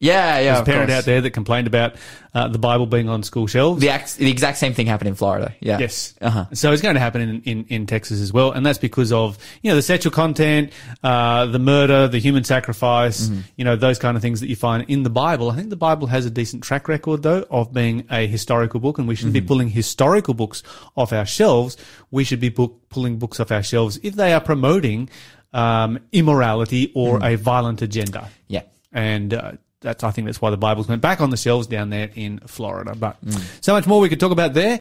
Yeah. 0.03 0.39
Yeah. 0.39 0.43
There's 0.55 0.59
a 0.59 0.63
parent 0.65 0.89
course. 0.89 0.97
out 0.99 1.05
there 1.05 1.21
that 1.21 1.31
complained 1.31 1.67
about 1.67 1.95
uh, 2.33 2.47
the 2.47 2.57
Bible 2.59 2.85
being 2.87 3.09
on 3.09 3.23
school 3.23 3.47
shelves. 3.47 3.79
The, 3.81 3.89
ex- 3.89 4.15
the 4.15 4.29
exact 4.29 4.57
same 4.57 4.73
thing 4.73 4.87
happened 4.87 5.07
in 5.09 5.15
Florida. 5.15 5.53
Yeah. 5.59 5.77
Yes. 5.79 6.13
Uh-huh. 6.19 6.45
So 6.53 6.71
it's 6.73 6.81
going 6.81 6.95
to 6.95 6.99
happen 6.99 7.21
in, 7.21 7.41
in, 7.43 7.65
in 7.69 7.85
Texas 7.85 8.19
as 8.19 8.33
well. 8.33 8.51
And 8.51 8.65
that's 8.65 8.79
because 8.79 9.11
of, 9.11 9.37
you 9.61 9.69
know, 9.71 9.75
the 9.75 9.81
sexual 9.81 10.11
content, 10.11 10.71
uh, 11.03 11.45
the 11.45 11.59
murder, 11.59 12.07
the 12.07 12.19
human 12.19 12.43
sacrifice, 12.43 13.27
Mm-hmm. 13.27 13.41
you 13.57 13.65
know, 13.65 13.75
those 13.75 13.99
kind 13.99 14.17
of 14.17 14.21
things 14.21 14.39
that 14.41 14.47
you 14.49 14.55
find 14.55 14.89
in 14.89 15.03
the 15.03 15.09
Bible. 15.09 15.51
I 15.51 15.55
think 15.55 15.69
the 15.69 15.75
Bible 15.75 16.07
has 16.07 16.25
a 16.25 16.29
decent 16.31 16.63
track 16.63 16.87
record 16.87 17.23
though 17.23 17.45
of 17.49 17.71
being 17.73 18.05
a 18.11 18.27
historical 18.27 18.79
book 18.79 18.97
and 18.97 19.07
we 19.07 19.15
shouldn't 19.15 19.35
Mm-hmm. 19.35 19.43
be 19.45 19.47
pulling 19.47 19.69
historical 19.69 20.33
books 20.33 20.63
off 20.97 21.13
our 21.13 21.25
shelves. 21.25 21.77
We 22.11 22.23
should 22.23 22.39
be 22.39 22.49
book, 22.49 22.89
pulling 22.89 23.17
books 23.19 23.39
off 23.39 23.51
our 23.51 23.63
shelves 23.63 23.99
if 24.03 24.15
they 24.15 24.33
are 24.33 24.41
promoting, 24.41 25.09
um, 25.53 25.99
immorality 26.11 26.91
or 26.95 27.19
Mm-hmm. 27.19 27.25
a 27.33 27.35
violent 27.37 27.81
agenda. 27.81 28.29
Yeah. 28.47 28.63
And, 28.91 29.33
uh, 29.33 29.51
that's, 29.83 30.03
I 30.03 30.09
think 30.11 30.25
that's 30.25 30.41
why 30.41 30.49
the 30.49 30.57
Bibles 30.57 30.87
went 30.87 31.01
back 31.01 31.21
on 31.21 31.29
the 31.29 31.37
shelves 31.37 31.67
down 31.67 31.89
there 31.91 32.09
in 32.15 32.39
Florida. 32.47 32.95
But 32.95 33.23
Mm. 33.25 33.41
so 33.61 33.73
much 33.73 33.85
more 33.85 33.99
we 33.99 34.09
could 34.09 34.19
talk 34.19 34.31
about 34.31 34.53
there. 34.53 34.79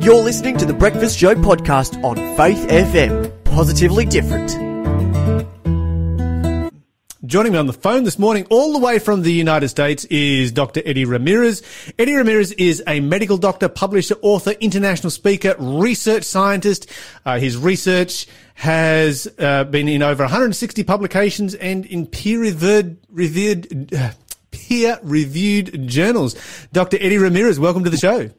You're 0.00 0.22
listening 0.22 0.56
to 0.58 0.64
the 0.66 0.74
Breakfast 0.74 1.18
Show 1.18 1.34
podcast 1.36 2.02
on 2.02 2.16
Faith 2.36 2.66
FM. 2.68 3.30
Positively 3.44 4.04
different. 4.06 4.67
Joining 7.28 7.52
me 7.52 7.58
on 7.58 7.66
the 7.66 7.74
phone 7.74 8.04
this 8.04 8.18
morning, 8.18 8.46
all 8.48 8.72
the 8.72 8.78
way 8.78 8.98
from 8.98 9.20
the 9.20 9.30
United 9.30 9.68
States, 9.68 10.06
is 10.06 10.50
Dr. 10.50 10.80
Eddie 10.86 11.04
Ramirez. 11.04 11.62
Eddie 11.98 12.14
Ramirez 12.14 12.52
is 12.52 12.82
a 12.86 13.00
medical 13.00 13.36
doctor, 13.36 13.68
publisher, 13.68 14.14
author, 14.22 14.52
international 14.52 15.10
speaker, 15.10 15.54
research 15.58 16.24
scientist. 16.24 16.90
Uh, 17.26 17.38
his 17.38 17.58
research 17.58 18.26
has 18.54 19.28
uh, 19.38 19.64
been 19.64 19.88
in 19.88 20.02
over 20.02 20.22
160 20.22 20.82
publications 20.84 21.54
and 21.56 21.84
in 21.84 22.06
peer-reviewed, 22.06 22.96
revered, 23.10 23.94
uh, 23.94 24.12
peer-reviewed 24.50 25.86
journals. 25.86 26.34
Dr. 26.72 26.96
Eddie 26.98 27.18
Ramirez, 27.18 27.60
welcome 27.60 27.84
to 27.84 27.90
the 27.90 27.98
show. 27.98 28.30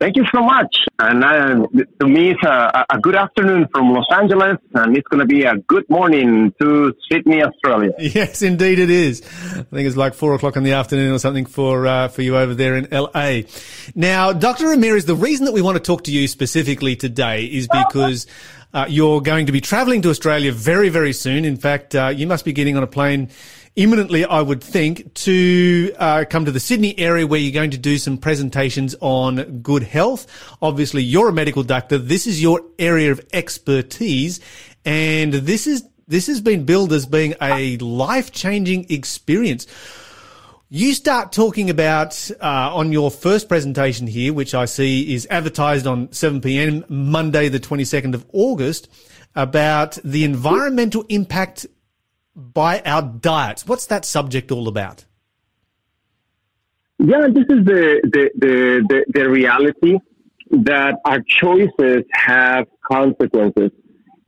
Thank 0.00 0.16
you 0.16 0.24
so 0.32 0.42
much. 0.42 0.76
And 1.00 1.24
uh, 1.24 1.66
to 2.00 2.06
me, 2.06 2.30
it's 2.30 2.42
a, 2.44 2.84
a 2.88 3.00
good 3.00 3.16
afternoon 3.16 3.66
from 3.72 3.92
Los 3.92 4.06
Angeles, 4.12 4.58
and 4.74 4.96
it's 4.96 5.08
going 5.08 5.18
to 5.18 5.26
be 5.26 5.42
a 5.42 5.56
good 5.66 5.88
morning 5.90 6.54
to 6.60 6.94
Sydney, 7.10 7.42
Australia. 7.42 7.90
Yes, 7.98 8.42
indeed 8.42 8.78
it 8.78 8.90
is. 8.90 9.22
I 9.22 9.62
think 9.62 9.86
it's 9.86 9.96
like 9.96 10.14
four 10.14 10.34
o'clock 10.34 10.56
in 10.56 10.62
the 10.62 10.72
afternoon 10.72 11.12
or 11.12 11.18
something 11.18 11.46
for 11.46 11.86
uh, 11.86 12.08
for 12.08 12.22
you 12.22 12.36
over 12.36 12.54
there 12.54 12.76
in 12.76 12.88
LA. 12.90 13.42
Now, 13.94 14.32
Dr. 14.32 14.68
Ramirez, 14.68 15.04
the 15.04 15.14
reason 15.16 15.46
that 15.46 15.52
we 15.52 15.62
want 15.62 15.76
to 15.76 15.82
talk 15.82 16.04
to 16.04 16.12
you 16.12 16.26
specifically 16.26 16.96
today 16.96 17.44
is 17.44 17.68
because 17.68 18.26
uh, 18.72 18.86
you're 18.88 19.20
going 19.20 19.46
to 19.46 19.52
be 19.52 19.60
traveling 19.60 20.02
to 20.02 20.10
Australia 20.10 20.52
very, 20.52 20.88
very 20.88 21.12
soon. 21.12 21.44
In 21.44 21.56
fact, 21.56 21.94
uh, 21.94 22.08
you 22.08 22.26
must 22.26 22.44
be 22.44 22.52
getting 22.52 22.76
on 22.76 22.82
a 22.82 22.86
plane 22.86 23.30
imminently, 23.78 24.24
I 24.24 24.42
would 24.42 24.62
think, 24.62 25.14
to 25.14 25.94
uh, 25.96 26.24
come 26.28 26.44
to 26.44 26.50
the 26.50 26.60
Sydney 26.60 26.98
area 26.98 27.26
where 27.26 27.38
you're 27.38 27.52
going 27.52 27.70
to 27.70 27.78
do 27.78 27.96
some 27.96 28.18
presentations 28.18 28.96
on 29.00 29.60
good 29.60 29.84
health. 29.84 30.26
Obviously, 30.60 31.02
you're 31.02 31.28
a 31.28 31.32
medical 31.32 31.62
doctor. 31.62 31.96
This 31.96 32.26
is 32.26 32.42
your 32.42 32.60
area 32.78 33.12
of 33.12 33.24
expertise, 33.32 34.40
and 34.84 35.32
this 35.32 35.66
is 35.66 35.84
this 36.08 36.26
has 36.26 36.40
been 36.40 36.64
billed 36.64 36.92
as 36.92 37.06
being 37.06 37.34
a 37.40 37.76
life 37.78 38.32
changing 38.32 38.90
experience. 38.90 39.66
You 40.70 40.92
start 40.92 41.32
talking 41.32 41.70
about 41.70 42.30
uh, 42.42 42.74
on 42.74 42.92
your 42.92 43.10
first 43.10 43.48
presentation 43.48 44.06
here, 44.06 44.32
which 44.32 44.54
I 44.54 44.64
see 44.64 45.14
is 45.14 45.26
advertised 45.30 45.86
on 45.86 46.12
7 46.12 46.40
p.m. 46.40 46.84
Monday, 46.88 47.48
the 47.48 47.60
22nd 47.60 48.14
of 48.14 48.26
August, 48.32 48.88
about 49.34 49.98
the 50.02 50.24
environmental 50.24 51.04
impact 51.08 51.66
by 52.38 52.80
our 52.80 53.02
diets. 53.02 53.66
What's 53.66 53.86
that 53.86 54.04
subject 54.04 54.52
all 54.52 54.68
about? 54.68 55.04
Yeah, 56.98 57.26
this 57.28 57.44
is 57.48 57.64
the, 57.64 58.00
the, 58.04 58.30
the, 58.36 58.86
the, 58.88 59.04
the 59.12 59.28
reality 59.28 59.98
that 60.50 60.94
our 61.04 61.20
choices 61.28 62.04
have 62.12 62.66
consequences. 62.90 63.70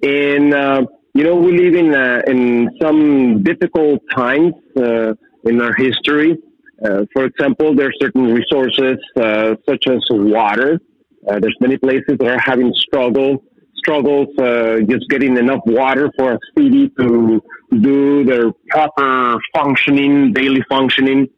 And, 0.03 0.55
uh, 0.55 0.87
you 1.14 1.25
know, 1.25 1.37
we 1.37 1.57
live 1.57 1.75
in, 1.75 1.94
uh, 1.94 2.23
in 2.27 2.70
some 2.81 3.42
difficult 3.42 4.01
times 4.14 4.55
uh, 4.77 5.14
in 5.44 5.61
our 5.61 5.75
history. 5.75 6.37
Uh, 6.85 7.05
for 7.12 7.25
example, 7.25 7.75
there 7.75 7.88
are 7.88 7.92
certain 8.01 8.33
resources 8.33 8.99
uh, 9.16 9.55
such 9.68 9.87
as 9.88 10.01
water. 10.11 10.81
Uh, 11.29 11.38
there's 11.38 11.57
many 11.61 11.77
places 11.77 12.16
that 12.18 12.29
are 12.29 12.40
having 12.42 12.73
struggle, 12.75 13.42
struggles 13.81 14.29
uh, 14.38 14.81
just 14.88 15.09
getting 15.09 15.37
enough 15.37 15.61
water 15.66 16.11
for 16.16 16.33
a 16.35 16.38
city 16.57 16.90
to 16.99 17.43
do 17.81 18.25
their 18.25 18.53
proper 18.69 19.38
functioning, 19.55 20.33
daily 20.33 20.62
functioning. 20.69 21.29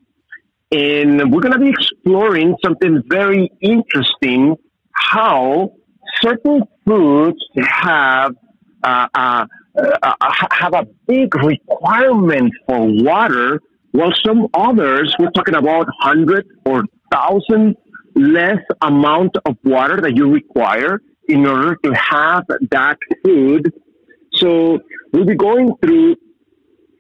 And 0.70 1.32
we're 1.32 1.40
going 1.40 1.52
to 1.52 1.58
be 1.58 1.70
exploring 1.70 2.56
something 2.64 3.02
very 3.06 3.50
interesting 3.60 4.56
how 4.92 5.72
certain 6.22 6.62
foods 6.86 7.38
have 7.58 8.32
uh, 8.82 9.06
uh, 9.14 9.46
uh, 10.02 10.14
have 10.50 10.74
a 10.74 10.86
big 11.06 11.34
requirement 11.36 12.52
for 12.66 12.80
water 13.02 13.60
while 13.92 14.12
some 14.24 14.48
others 14.54 15.14
we're 15.18 15.30
talking 15.30 15.54
about 15.54 15.86
100 16.02 16.46
or 16.66 16.84
1000 17.10 17.76
less 18.14 18.58
amount 18.82 19.36
of 19.46 19.56
water 19.64 20.00
that 20.00 20.16
you 20.16 20.30
require 20.30 21.00
in 21.32 21.46
order 21.46 21.72
to 21.84 21.90
have 21.92 22.44
that 22.70 22.98
food 23.24 23.72
so 24.34 24.78
we'll 25.12 25.24
be 25.24 25.34
going 25.34 25.74
through 25.82 26.16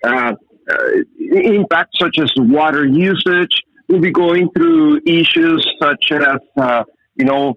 uh, 0.04 0.32
uh, 0.70 0.88
impacts 1.32 1.98
such 1.98 2.18
as 2.18 2.30
water 2.36 2.84
usage, 2.84 3.50
we'll 3.88 4.00
be 4.00 4.12
going 4.12 4.48
through 4.56 5.00
issues 5.06 5.66
such 5.80 6.12
as, 6.12 6.38
uh, 6.56 6.84
you 7.16 7.24
know, 7.24 7.54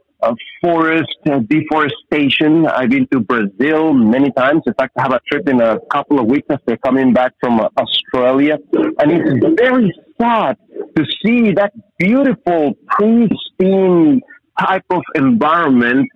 forest 0.62 1.16
deforestation. 1.48 2.66
I've 2.66 2.90
been 2.90 3.08
to 3.12 3.20
Brazil 3.20 3.94
many 3.94 4.32
times. 4.32 4.64
In 4.66 4.74
fact, 4.74 4.94
I 4.98 5.04
have 5.04 5.12
a 5.14 5.20
trip 5.30 5.48
in 5.48 5.62
a 5.62 5.78
couple 5.92 6.20
of 6.20 6.26
weeks 6.26 6.48
after 6.50 6.78
coming 6.78 7.14
back 7.14 7.34
from 7.40 7.60
Australia. 7.78 8.58
And 8.74 9.12
it's 9.12 9.62
very 9.62 9.94
sad 10.20 10.58
to 10.98 11.06
see 11.24 11.52
that 11.54 11.74
beautiful, 12.00 12.74
pristine 12.88 14.22
type 14.60 14.86
of 14.90 15.04
environment 15.14 16.10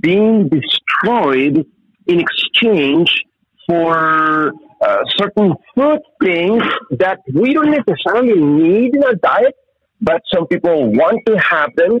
being 0.00 0.48
destroyed 0.48 1.66
in 2.06 2.20
exchange 2.20 3.24
for 3.68 4.52
uh, 4.80 4.96
certain 5.18 5.54
food 5.74 6.00
things 6.22 6.62
that 6.98 7.18
we 7.34 7.52
don't 7.54 7.70
necessarily 7.70 8.40
need 8.40 8.94
in 8.94 9.04
our 9.04 9.14
diet, 9.14 9.54
but 10.00 10.22
some 10.32 10.46
people 10.46 10.90
want 10.92 11.20
to 11.26 11.36
have 11.38 11.70
them. 11.76 12.00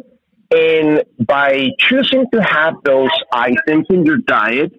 And 0.52 1.04
by 1.26 1.68
choosing 1.78 2.26
to 2.32 2.42
have 2.42 2.74
those 2.84 3.10
items 3.32 3.86
in 3.90 4.04
your 4.04 4.18
diet, 4.18 4.72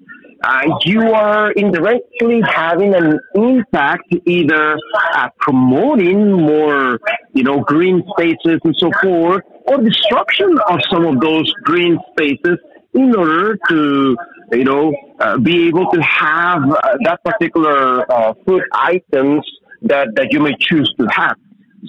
uh, 0.43 0.63
you 0.85 1.13
are 1.13 1.51
indirectly 1.51 2.41
having 2.45 2.95
an 2.95 3.19
impact 3.35 4.13
either 4.25 4.75
uh, 5.13 5.29
promoting 5.39 6.31
more, 6.31 6.99
you 7.33 7.43
know, 7.43 7.59
green 7.59 8.03
spaces 8.17 8.59
and 8.63 8.75
so 8.79 8.89
forth, 9.01 9.43
or 9.67 9.77
destruction 9.77 10.57
of 10.67 10.79
some 10.89 11.05
of 11.05 11.21
those 11.21 11.53
green 11.63 11.97
spaces 12.11 12.57
in 12.93 13.15
order 13.15 13.57
to, 13.69 14.17
you 14.51 14.63
know, 14.63 14.93
uh, 15.19 15.37
be 15.37 15.67
able 15.67 15.89
to 15.91 16.01
have 16.01 16.63
uh, 16.63 16.97
that 17.03 17.19
particular 17.23 18.11
uh, 18.11 18.33
food 18.45 18.63
items 18.73 19.45
that, 19.81 20.07
that 20.15 20.27
you 20.31 20.39
may 20.39 20.53
choose 20.59 20.93
to 20.99 21.07
have. 21.07 21.37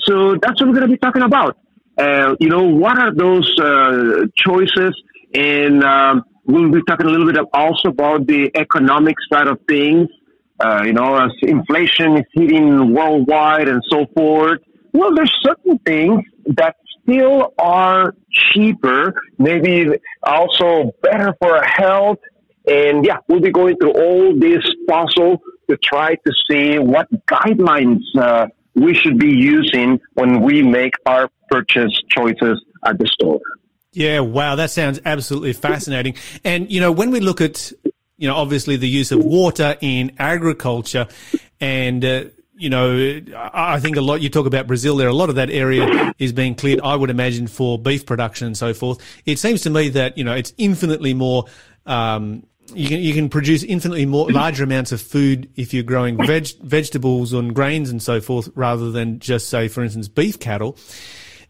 So 0.05 0.37
that's 0.41 0.61
what 0.61 0.69
we're 0.69 0.77
going 0.77 0.89
to 0.89 0.93
be 0.93 0.99
talking 0.99 1.23
about. 1.23 1.59
Uh, 1.99 2.35
you 2.41 2.49
know, 2.49 2.65
what 2.65 2.99
are 2.99 3.15
those 3.15 3.59
uh, 3.59 4.27
choices? 4.35 4.95
And 5.35 5.83
um, 5.83 6.25
we'll 6.47 6.71
be 6.71 6.83
talking 6.87 7.07
a 7.07 7.11
little 7.11 7.27
bit 7.27 7.39
also 7.53 7.89
about 7.89 8.27
the 8.27 8.51
economic 8.55 9.17
side 9.31 9.49
of 9.49 9.59
things. 9.69 10.09
You 10.85 10.93
know, 10.93 11.17
as 11.17 11.33
inflation 11.43 12.19
is 12.19 12.25
hitting 12.35 12.95
worldwide 12.95 13.67
and 13.67 13.83
so 13.91 14.07
forth. 14.15 14.61
Well, 14.93 15.13
there's 15.13 15.35
certain 15.43 15.79
things 15.79 16.23
that 16.47 16.77
still 17.03 17.53
are 17.59 18.15
cheaper, 18.31 19.15
maybe 19.39 19.87
also 20.23 20.93
better 21.03 21.35
for 21.41 21.57
our 21.57 21.65
health. 21.65 22.19
And 22.67 23.05
yeah, 23.05 23.19
we'll 23.29 23.41
be 23.41 23.51
going 23.51 23.77
through 23.77 23.93
all 23.93 24.39
this 24.39 24.65
puzzle 24.89 25.43
to 25.69 25.77
try 25.83 26.15
to 26.15 26.33
see 26.49 26.79
what 26.79 27.09
guidelines 27.27 28.01
uh, 28.19 28.47
we 28.75 28.95
should 28.95 29.19
be 29.19 29.31
using 29.31 30.01
when 30.15 30.43
we 30.43 30.63
make 30.63 30.95
our 31.07 31.29
purchase 31.51 31.93
choices 32.09 32.65
at 32.85 32.99
the 32.99 33.07
store. 33.07 33.41
Yeah, 33.93 34.21
wow, 34.21 34.55
that 34.57 34.71
sounds 34.71 35.01
absolutely 35.05 35.53
fascinating. 35.53 36.15
And, 36.45 36.71
you 36.73 36.81
know, 36.81 36.93
when 36.93 37.11
we 37.11 37.21
look 37.21 37.41
at, 37.43 37.73
you 38.17 38.27
know, 38.29 38.35
obviously 38.37 38.77
the 38.77 38.89
use 38.89 39.13
of 39.13 39.23
water 39.23 39.77
in 39.81 40.13
agriculture 40.19 41.09
and, 41.61 42.05
uh, 42.05 42.25
you 42.63 42.71
know, 42.71 43.21
I 43.35 43.81
think 43.81 43.97
a 43.97 44.01
lot, 44.01 44.21
you 44.21 44.29
talk 44.29 44.47
about 44.47 44.69
Brazil 44.69 44.97
there, 44.97 45.09
a 45.09 45.13
lot 45.13 45.29
of 45.29 45.35
that 45.35 45.51
area 45.51 46.15
is 46.21 46.33
being 46.33 46.55
cleared, 46.55 46.81
I 46.85 46.95
would 46.95 47.11
imagine, 47.11 47.49
for 47.49 47.77
beef 47.77 48.07
production 48.07 48.47
and 48.47 48.57
so 48.57 48.73
forth. 48.73 49.01
It 49.27 49.41
seems 49.41 49.63
to 49.63 49.71
me 49.71 49.89
that, 49.89 50.17
you 50.17 50.23
know, 50.23 50.33
it's 50.33 50.55
infinitely 50.59 51.13
more, 51.13 51.47
um, 51.87 52.47
you 52.73 52.89
can 52.89 53.01
you 53.01 53.15
can 53.15 53.29
produce 53.29 53.65
infinitely 53.65 54.07
more 54.07 54.31
larger 54.31 54.63
amounts 54.63 54.93
of 54.93 55.03
food 55.03 55.51
if 55.57 55.75
you're 55.75 55.83
growing 55.83 56.17
veg, 56.17 56.47
vegetables 56.63 57.33
and 57.33 57.53
grains 57.53 57.91
and 57.91 58.01
so 58.01 58.21
forth, 58.21 58.49
rather 58.55 58.93
than 58.93 59.19
just 59.19 59.49
say, 59.49 59.67
for 59.67 59.83
instance, 59.83 60.07
beef 60.07 60.39
cattle. 60.39 60.79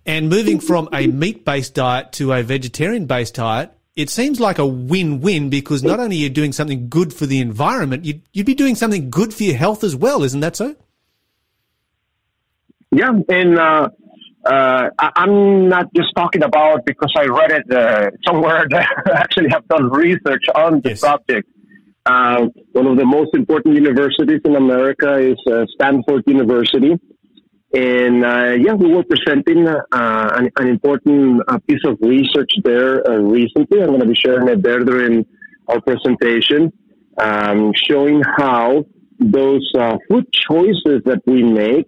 And 0.07 0.31
moving 0.31 0.61
from 0.61 0.89
a 0.95 1.07
meat 1.09 1.45
based 1.45 1.75
diet 1.75 2.13
to 2.13 2.33
a 2.33 2.43
vegetarian 2.43 3.05
based 3.05 3.35
diet, 3.35 3.71
it 3.95 4.09
seems 4.09 4.41
like 4.41 4.59
a 4.59 4.67
win 4.67 5.21
win 5.21 5.51
because 5.51 5.83
not 5.83 6.01
only 6.01 6.17
are 6.17 6.21
you 6.21 6.31
doing 6.31 6.53
something 6.53 6.89
good 6.89 7.13
for 7.13 7.27
the 7.27 7.41
environment, 7.41 8.07
you'd, 8.07 8.23
you'd 8.33 8.47
be 8.47 8.55
doing 8.55 8.77
something 8.77 9.11
good 9.11 9.35
for 9.35 9.43
your 9.43 9.57
health 9.57 9.85
as 9.85 9.95
well, 9.95 10.23
isn't 10.23 10.41
that 10.41 10.57
so? 10.57 10.75
Yeah, 12.95 13.13
and 13.29 13.59
uh, 13.59 13.89
uh, 14.45 14.91
I, 14.99 15.11
am 15.17 15.69
not 15.69 15.87
just 15.95 16.09
talking 16.15 16.43
about 16.43 16.85
because 16.85 17.11
I 17.17 17.25
read 17.25 17.53
it 17.53 17.73
uh, 17.73 18.11
somewhere 18.27 18.67
that 18.71 18.87
I 19.07 19.21
actually 19.21 19.49
have 19.51 19.67
done 19.67 19.91
research 19.91 20.45
on 20.55 20.83
the 20.83 20.91
yes. 20.91 21.01
subject. 21.01 21.49
Uh, 22.05 22.49
one 22.73 22.87
of 22.87 22.99
the 22.99 23.07
most 23.07 23.35
important 23.35 23.77
universities 23.77 24.41
in 24.45 24.57
America 24.57 25.17
is 25.17 25.39
uh, 25.51 25.65
Stanford 25.75 26.25
University. 26.27 26.93
And 27.75 28.25
uh, 28.27 28.57
yeah, 28.61 28.75
we 28.75 28.93
were 28.93 29.05
presenting 29.05 29.67
uh, 29.67 29.83
an, 29.91 30.51
an, 30.59 30.69
important 30.69 31.41
piece 31.67 31.81
of 31.87 31.97
research 32.03 32.53
there 32.63 33.03
recently. 33.23 33.81
I'm 33.81 33.89
going 33.89 34.01
to 34.01 34.07
be 34.07 34.15
sharing 34.15 34.49
it 34.49 34.63
there 34.63 34.81
during 34.81 35.25
our 35.69 35.81
presentation, 35.81 36.71
um, 37.19 37.73
showing 37.89 38.23
how 38.37 38.85
those 39.19 39.67
food 40.11 40.27
choices 40.33 41.01
that 41.07 41.23
we 41.25 41.43
make 41.43 41.87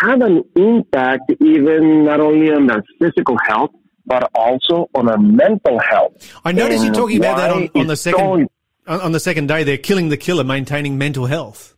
have 0.00 0.20
an 0.20 0.44
impact 0.56 1.32
even 1.40 2.04
not 2.04 2.20
only 2.20 2.52
on 2.52 2.66
their 2.66 2.82
physical 2.98 3.36
health, 3.46 3.70
but 4.06 4.30
also 4.34 4.88
on 4.94 5.08
our 5.08 5.18
mental 5.18 5.78
health. 5.78 6.12
I 6.44 6.52
noticed 6.52 6.84
you 6.84 6.92
talking 6.92 7.18
about 7.18 7.36
that 7.36 7.50
on, 7.50 7.68
on 7.74 7.86
the 7.86 7.96
second 7.96 8.48
so, 8.86 9.00
on 9.00 9.12
the 9.12 9.20
second 9.20 9.46
day. 9.46 9.64
They're 9.64 9.78
killing 9.78 10.08
the 10.08 10.16
killer, 10.16 10.44
maintaining 10.44 10.98
mental 10.98 11.26
health. 11.26 11.76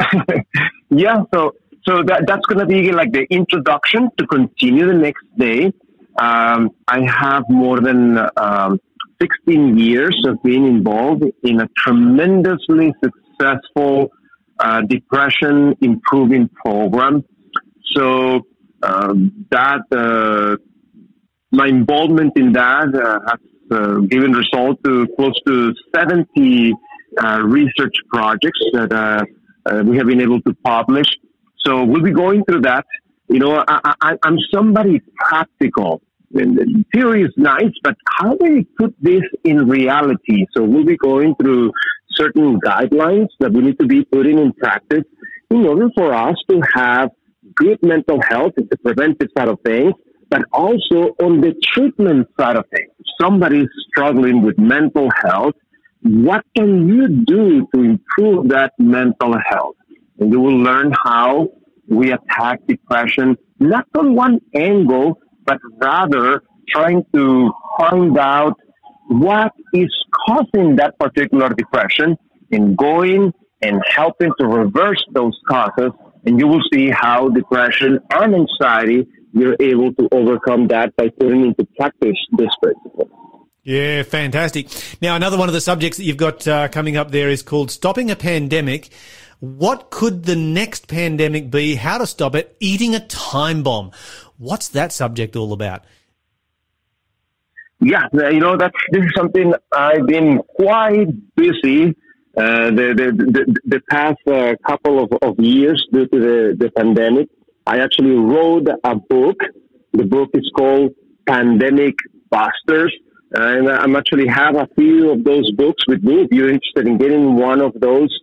yeah, 0.90 1.22
so 1.34 1.54
so 1.84 2.02
that 2.04 2.24
that's 2.26 2.46
going 2.46 2.58
to 2.58 2.66
be 2.66 2.92
like 2.92 3.12
the 3.12 3.26
introduction 3.30 4.08
to 4.18 4.26
continue 4.26 4.86
the 4.86 4.94
next 4.94 5.24
day. 5.36 5.72
Um, 6.18 6.70
I 6.86 7.00
have 7.00 7.44
more 7.48 7.80
than 7.80 8.18
um, 8.36 8.80
16 9.20 9.78
years 9.78 10.16
of 10.26 10.42
being 10.42 10.66
involved 10.66 11.24
in 11.42 11.60
a 11.60 11.68
tremendously 11.76 12.92
successful 13.02 14.10
uh, 14.58 14.82
depression 14.82 15.74
improving 15.80 16.48
program. 16.48 17.24
So 17.94 18.42
um, 18.82 19.46
that 19.50 19.82
uh, 19.92 20.56
my 21.50 21.66
involvement 21.66 22.32
in 22.36 22.52
that 22.52 22.88
uh, 22.94 23.18
has 23.28 23.40
uh, 23.70 24.00
given 24.00 24.32
result 24.32 24.82
to 24.84 25.06
close 25.16 25.38
to 25.46 25.74
70 25.94 26.74
uh, 27.22 27.40
research 27.42 27.94
projects 28.10 28.60
that 28.72 29.26
we 29.84 29.96
have 29.96 30.06
been 30.06 30.20
able 30.20 30.40
to 30.42 30.54
publish. 30.64 31.06
So 31.58 31.84
we'll 31.84 32.02
be 32.02 32.10
going 32.12 32.44
through 32.44 32.62
that. 32.62 32.84
You 33.28 33.38
know, 33.38 33.64
I, 33.68 34.16
am 34.24 34.36
somebody 34.52 35.00
practical. 35.16 36.02
And 36.34 36.86
theory 36.94 37.22
is 37.22 37.32
nice, 37.36 37.72
but 37.82 37.96
how 38.18 38.34
do 38.36 38.52
we 38.54 38.66
put 38.78 38.94
this 39.00 39.22
in 39.44 39.68
reality? 39.68 40.46
So 40.54 40.62
we'll 40.62 40.84
be 40.84 40.96
going 40.96 41.34
through 41.40 41.72
certain 42.12 42.58
guidelines 42.60 43.28
that 43.40 43.52
we 43.52 43.60
need 43.60 43.78
to 43.78 43.86
be 43.86 44.04
putting 44.04 44.38
in 44.38 44.52
practice 44.54 45.04
in 45.50 45.66
order 45.66 45.88
for 45.94 46.14
us 46.14 46.36
to 46.50 46.62
have 46.74 47.10
good 47.54 47.78
mental 47.82 48.20
health, 48.28 48.52
in 48.56 48.66
the 48.70 48.78
preventive 48.78 49.28
side 49.36 49.48
of 49.48 49.58
things, 49.64 49.92
but 50.30 50.42
also 50.52 51.14
on 51.22 51.40
the 51.40 51.54
treatment 51.62 52.26
side 52.40 52.56
of 52.56 52.64
things. 52.74 52.90
If 52.98 53.06
somebody's 53.20 53.68
struggling 53.90 54.42
with 54.42 54.58
mental 54.58 55.10
health, 55.22 55.54
what 56.02 56.44
can 56.56 56.88
you 56.88 57.08
do 57.08 57.68
to 57.74 57.82
improve 57.82 58.48
that 58.48 58.72
mental 58.78 59.36
health? 59.50 59.76
And 60.18 60.32
you 60.32 60.40
will 60.40 60.58
learn 60.58 60.92
how 61.04 61.48
we 61.88 62.12
attack 62.12 62.60
depression, 62.66 63.36
not 63.60 63.86
from 63.92 64.14
one 64.14 64.40
angle, 64.54 65.18
but 65.44 65.58
rather 65.80 66.42
trying 66.68 67.04
to 67.14 67.50
find 67.78 68.18
out 68.18 68.54
what 69.08 69.52
is 69.74 69.92
causing 70.26 70.76
that 70.76 70.98
particular 70.98 71.48
depression 71.50 72.16
and 72.50 72.76
going 72.76 73.32
and 73.62 73.80
helping 73.88 74.30
to 74.38 74.46
reverse 74.46 75.02
those 75.12 75.38
causes. 75.48 75.90
And 76.24 76.38
you 76.38 76.46
will 76.46 76.62
see 76.72 76.90
how 76.90 77.28
depression 77.28 77.98
and 78.10 78.34
anxiety, 78.34 79.08
you're 79.32 79.56
able 79.58 79.92
to 79.94 80.08
overcome 80.12 80.68
that 80.68 80.94
by 80.96 81.08
putting 81.08 81.46
into 81.46 81.66
practice 81.76 82.16
this 82.32 82.50
principle. 82.62 83.10
Yeah, 83.64 84.02
fantastic. 84.02 84.68
Now, 85.00 85.14
another 85.14 85.38
one 85.38 85.48
of 85.48 85.52
the 85.52 85.60
subjects 85.60 85.98
that 85.98 86.04
you've 86.04 86.16
got 86.16 86.46
uh, 86.48 86.68
coming 86.68 86.96
up 86.96 87.10
there 87.12 87.28
is 87.28 87.42
called 87.42 87.70
Stopping 87.70 88.10
a 88.10 88.16
Pandemic. 88.16 88.90
What 89.42 89.90
could 89.90 90.22
the 90.22 90.36
next 90.36 90.86
pandemic 90.86 91.50
be? 91.50 91.74
How 91.74 91.98
to 91.98 92.06
stop 92.06 92.36
it? 92.36 92.56
Eating 92.60 92.94
a 92.94 93.00
time 93.00 93.64
bomb. 93.64 93.90
What's 94.38 94.68
that 94.68 94.92
subject 94.92 95.34
all 95.34 95.52
about? 95.52 95.82
yeah, 97.80 98.06
you 98.12 98.38
know, 98.38 98.56
that's, 98.56 98.76
this 98.92 99.02
is 99.02 99.10
something 99.16 99.52
I've 99.72 100.06
been 100.06 100.38
quite 100.54 101.08
busy 101.34 101.96
uh, 102.36 102.70
the, 102.70 102.94
the, 102.96 103.12
the, 103.12 103.56
the, 103.64 103.80
past 103.90 104.20
uh, 104.28 104.54
couple 104.64 105.02
of, 105.02 105.12
of 105.20 105.40
years 105.40 105.84
due 105.92 106.06
to 106.06 106.20
the, 106.20 106.56
the 106.56 106.70
pandemic. 106.70 107.28
I 107.66 107.80
actually 107.80 108.14
wrote 108.14 108.68
a 108.84 108.94
book. 108.94 109.40
The 109.92 110.04
book 110.04 110.30
is 110.34 110.48
called 110.56 110.94
Pandemic 111.26 111.96
Busters. 112.30 112.96
And 113.32 113.68
I'm 113.68 113.96
actually 113.96 114.28
have 114.28 114.54
a 114.54 114.68
few 114.76 115.10
of 115.10 115.24
those 115.24 115.50
books 115.52 115.84
with 115.88 116.04
me. 116.04 116.22
If 116.22 116.28
you're 116.30 116.50
interested 116.50 116.86
in 116.86 116.96
getting 116.96 117.34
one 117.34 117.60
of 117.60 117.72
those, 117.80 118.16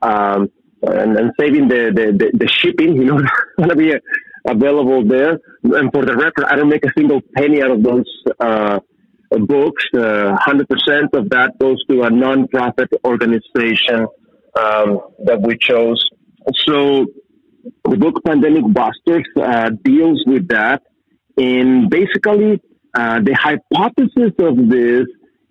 um, 0.00 0.50
and, 0.82 1.16
and 1.16 1.32
saving 1.38 1.68
the, 1.68 1.92
the, 1.94 2.12
the, 2.12 2.30
the, 2.38 2.48
shipping, 2.48 2.96
you 2.96 3.04
know, 3.04 3.20
going 3.56 3.68
to 3.68 3.76
be 3.76 3.94
available 4.46 5.04
there. 5.06 5.38
And 5.62 5.92
for 5.92 6.04
the 6.04 6.16
record, 6.16 6.44
I 6.44 6.56
don't 6.56 6.68
make 6.68 6.84
a 6.84 6.92
single 6.96 7.20
penny 7.36 7.62
out 7.62 7.70
of 7.70 7.82
those 7.82 8.04
uh, 8.40 8.80
books. 9.30 9.84
Uh, 9.94 10.36
100% 10.36 11.14
of 11.14 11.30
that 11.30 11.58
goes 11.60 11.82
to 11.88 12.02
a 12.02 12.10
nonprofit 12.10 12.88
organization 13.04 14.06
um, 14.58 15.00
that 15.24 15.40
we 15.40 15.56
chose. 15.58 16.04
So 16.66 17.06
the 17.88 17.96
book 17.96 18.22
Pandemic 18.24 18.64
Busters 18.72 19.26
uh, 19.40 19.70
deals 19.84 20.22
with 20.26 20.48
that. 20.48 20.82
And 21.36 21.88
basically, 21.88 22.60
uh, 22.94 23.20
the 23.20 23.32
hypothesis 23.32 24.32
of 24.38 24.68
this 24.68 25.06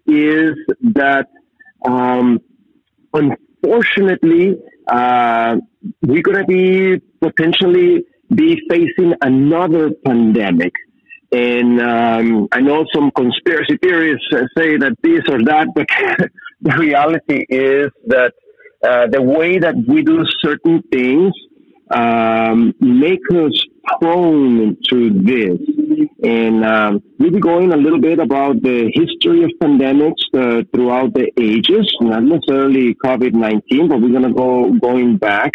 is 0.05 0.51
that 0.93 1.27
um, 1.85 2.39
unfortunately, 3.13 4.57
uh, 4.87 5.57
we're 6.01 6.21
going 6.21 6.37
to 6.37 6.45
be 6.45 7.01
potentially 7.21 8.03
be 8.33 8.61
facing 8.69 9.13
another 9.21 9.91
pandemic. 10.05 10.73
And 11.31 11.81
um, 11.81 12.47
I 12.51 12.59
know 12.59 12.85
some 12.93 13.11
conspiracy 13.11 13.77
theorists 13.81 14.27
say 14.57 14.77
that 14.77 14.97
this 15.01 15.21
or 15.29 15.41
that, 15.43 15.67
but 15.73 15.87
the 16.61 16.77
reality 16.77 17.45
is 17.49 17.89
that 18.07 18.33
uh, 18.83 19.07
the 19.07 19.21
way 19.21 19.59
that 19.59 19.75
we 19.87 20.01
do 20.01 20.25
certain 20.39 20.81
things 20.91 21.31
um, 21.91 22.73
make 22.79 23.19
us 23.31 23.65
prone 23.99 24.77
to 24.89 25.09
this. 25.09 25.59
And 26.23 26.63
um, 26.63 27.03
we'll 27.19 27.31
be 27.31 27.39
going 27.39 27.73
a 27.73 27.77
little 27.77 27.99
bit 27.99 28.19
about 28.19 28.61
the 28.61 28.91
history 28.93 29.43
of 29.43 29.51
pandemics 29.61 30.23
uh, 30.33 30.63
throughout 30.73 31.13
the 31.13 31.31
ages, 31.39 31.93
not 32.01 32.23
necessarily 32.23 32.95
COVID 33.03 33.33
19, 33.33 33.89
but 33.89 34.01
we're 34.01 34.09
going 34.09 34.23
to 34.23 34.33
go 34.33 34.71
going 34.79 35.17
back. 35.17 35.51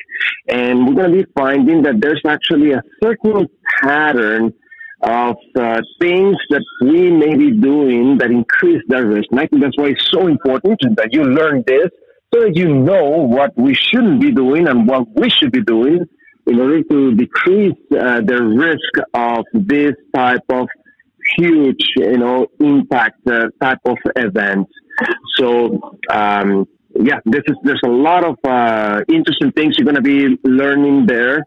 And 0.48 0.86
we're 0.86 0.94
going 0.94 1.12
to 1.12 1.24
be 1.24 1.32
finding 1.36 1.82
that 1.82 2.00
there's 2.00 2.22
actually 2.26 2.72
a 2.72 2.82
certain 3.02 3.48
pattern 3.80 4.52
of 5.02 5.36
uh, 5.58 5.80
things 6.00 6.36
that 6.50 6.64
we 6.82 7.10
may 7.10 7.36
be 7.36 7.52
doing 7.52 8.18
that 8.18 8.30
increase 8.30 8.82
that 8.88 9.04
risk. 9.04 9.28
And 9.30 9.40
I 9.40 9.46
think 9.46 9.62
that's 9.62 9.76
why 9.76 9.88
it's 9.88 10.08
so 10.10 10.26
important 10.26 10.80
that 10.96 11.10
you 11.12 11.24
learn 11.24 11.62
this 11.66 11.88
so 12.34 12.40
that 12.40 12.56
you 12.56 12.74
know 12.74 13.04
what 13.04 13.56
we 13.56 13.74
shouldn't 13.74 14.20
be 14.20 14.32
doing 14.32 14.66
and 14.66 14.88
what 14.88 15.06
we 15.14 15.30
should 15.30 15.52
be 15.52 15.62
doing 15.62 16.06
in 16.46 16.60
order 16.60 16.82
to 16.82 17.14
decrease 17.14 17.76
uh, 17.92 18.20
the 18.20 18.42
risk 18.42 19.06
of 19.14 19.44
this 19.52 19.94
type 20.14 20.44
of 20.48 20.68
huge, 21.36 21.84
you 21.96 22.18
know, 22.18 22.46
impact 22.60 23.26
uh, 23.26 23.48
type 23.60 23.80
of 23.84 23.96
event. 24.14 24.68
So, 25.36 25.98
um, 26.10 26.66
yeah, 26.98 27.18
this 27.24 27.42
is 27.46 27.56
there's 27.62 27.80
a 27.84 27.90
lot 27.90 28.24
of 28.24 28.36
uh, 28.44 29.02
interesting 29.08 29.52
things 29.52 29.76
you're 29.76 29.84
going 29.84 29.96
to 29.96 30.02
be 30.02 30.38
learning 30.44 31.06
there. 31.06 31.44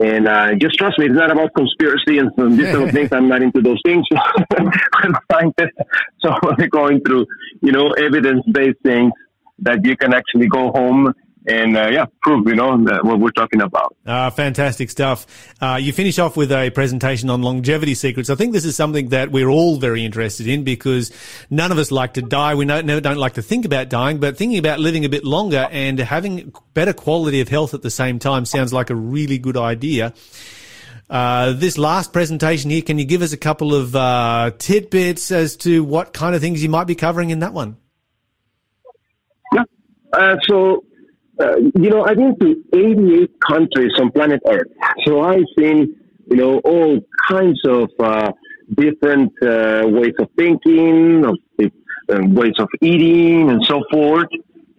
And 0.00 0.26
uh, 0.26 0.54
just 0.54 0.74
trust 0.78 0.98
me, 0.98 1.06
it's 1.06 1.14
not 1.14 1.30
about 1.30 1.50
conspiracy 1.54 2.18
and 2.18 2.30
some 2.36 2.58
of 2.58 2.90
things. 2.92 3.10
I'm 3.12 3.28
not 3.28 3.42
into 3.42 3.60
those 3.60 3.80
things. 3.84 4.04
I'm 4.56 5.14
a 5.14 5.20
scientist, 5.30 5.76
so 6.20 6.34
we're 6.58 6.68
going 6.68 7.00
through, 7.02 7.26
you 7.60 7.72
know, 7.72 7.90
evidence-based 7.90 8.78
things 8.84 9.12
that 9.60 9.84
you 9.84 9.96
can 9.96 10.12
actually 10.12 10.48
go 10.48 10.70
home 10.72 11.12
and 11.46 11.76
uh, 11.76 11.88
yeah, 11.88 12.06
prove 12.22 12.46
you 12.46 12.54
know 12.54 12.76
what 13.02 13.18
we're 13.18 13.30
talking 13.30 13.60
about. 13.60 13.96
Uh, 14.06 14.30
fantastic 14.30 14.90
stuff. 14.90 15.26
Uh, 15.60 15.78
you 15.80 15.92
finish 15.92 16.18
off 16.18 16.36
with 16.36 16.52
a 16.52 16.70
presentation 16.70 17.30
on 17.30 17.42
longevity 17.42 17.94
secrets. 17.94 18.30
I 18.30 18.34
think 18.34 18.52
this 18.52 18.64
is 18.64 18.76
something 18.76 19.08
that 19.08 19.32
we're 19.32 19.48
all 19.48 19.76
very 19.76 20.04
interested 20.04 20.46
in 20.46 20.64
because 20.64 21.10
none 21.50 21.72
of 21.72 21.78
us 21.78 21.90
like 21.90 22.14
to 22.14 22.22
die. 22.22 22.54
We 22.54 22.64
don't, 22.64 22.86
never 22.86 23.00
don't 23.00 23.18
like 23.18 23.34
to 23.34 23.42
think 23.42 23.64
about 23.64 23.88
dying, 23.88 24.18
but 24.18 24.36
thinking 24.36 24.58
about 24.58 24.78
living 24.78 25.04
a 25.04 25.08
bit 25.08 25.24
longer 25.24 25.68
and 25.70 25.98
having 25.98 26.52
better 26.74 26.92
quality 26.92 27.40
of 27.40 27.48
health 27.48 27.74
at 27.74 27.82
the 27.82 27.90
same 27.90 28.18
time 28.18 28.44
sounds 28.44 28.72
like 28.72 28.90
a 28.90 28.96
really 28.96 29.38
good 29.38 29.56
idea. 29.56 30.14
Uh, 31.10 31.52
this 31.52 31.76
last 31.76 32.12
presentation 32.12 32.70
here, 32.70 32.80
can 32.80 32.98
you 32.98 33.04
give 33.04 33.20
us 33.20 33.32
a 33.32 33.36
couple 33.36 33.74
of 33.74 33.94
uh, 33.94 34.50
tidbits 34.58 35.30
as 35.30 35.56
to 35.56 35.84
what 35.84 36.12
kind 36.12 36.34
of 36.34 36.40
things 36.40 36.62
you 36.62 36.70
might 36.70 36.86
be 36.86 36.94
covering 36.94 37.30
in 37.30 37.40
that 37.40 37.52
one? 37.52 37.76
Yeah. 39.54 39.64
Uh, 40.14 40.36
so 40.48 40.84
uh, 41.40 41.56
you 41.56 41.90
know, 41.90 42.04
I've 42.04 42.16
been 42.16 42.38
to 42.38 42.64
88 42.74 43.40
countries 43.40 43.92
on 43.98 44.10
planet 44.12 44.40
Earth. 44.46 44.68
So 45.06 45.22
I've 45.22 45.44
seen, 45.58 45.96
you 46.30 46.36
know, 46.36 46.58
all 46.58 47.00
kinds 47.28 47.60
of 47.66 47.90
uh, 47.98 48.32
different 48.74 49.32
uh, 49.42 49.82
ways 49.86 50.14
of 50.18 50.28
thinking, 50.36 51.24
of 51.24 51.38
uh, 51.60 52.18
ways 52.28 52.54
of 52.58 52.68
eating, 52.80 53.50
and 53.50 53.64
so 53.64 53.82
forth. 53.90 54.28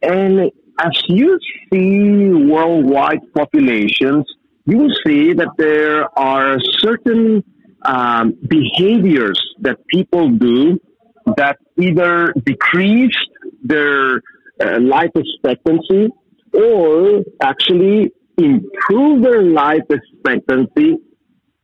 And 0.01 0.51
as 0.79 1.03
you 1.07 1.39
see 1.71 2.29
worldwide 2.29 3.21
populations, 3.33 4.25
you 4.65 4.77
will 4.77 4.95
see 5.05 5.33
that 5.33 5.49
there 5.57 6.07
are 6.17 6.57
certain 6.79 7.43
um, 7.85 8.37
behaviors 8.47 9.39
that 9.59 9.85
people 9.87 10.29
do 10.29 10.79
that 11.37 11.57
either 11.77 12.33
decrease 12.45 13.17
their 13.63 14.21
uh, 14.61 14.79
life 14.79 15.11
expectancy 15.15 16.09
or 16.53 17.23
actually 17.41 18.11
improve 18.37 19.23
their 19.23 19.41
life 19.43 19.83
expectancy 19.89 20.97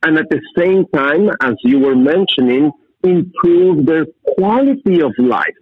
and 0.02 0.16
at 0.18 0.30
the 0.30 0.40
same 0.56 0.86
time, 0.94 1.28
as 1.42 1.54
you 1.62 1.78
were 1.78 1.94
mentioning, 1.94 2.72
improve 3.02 3.86
their 3.86 4.06
quality 4.36 5.00
of 5.02 5.12
life. 5.18 5.54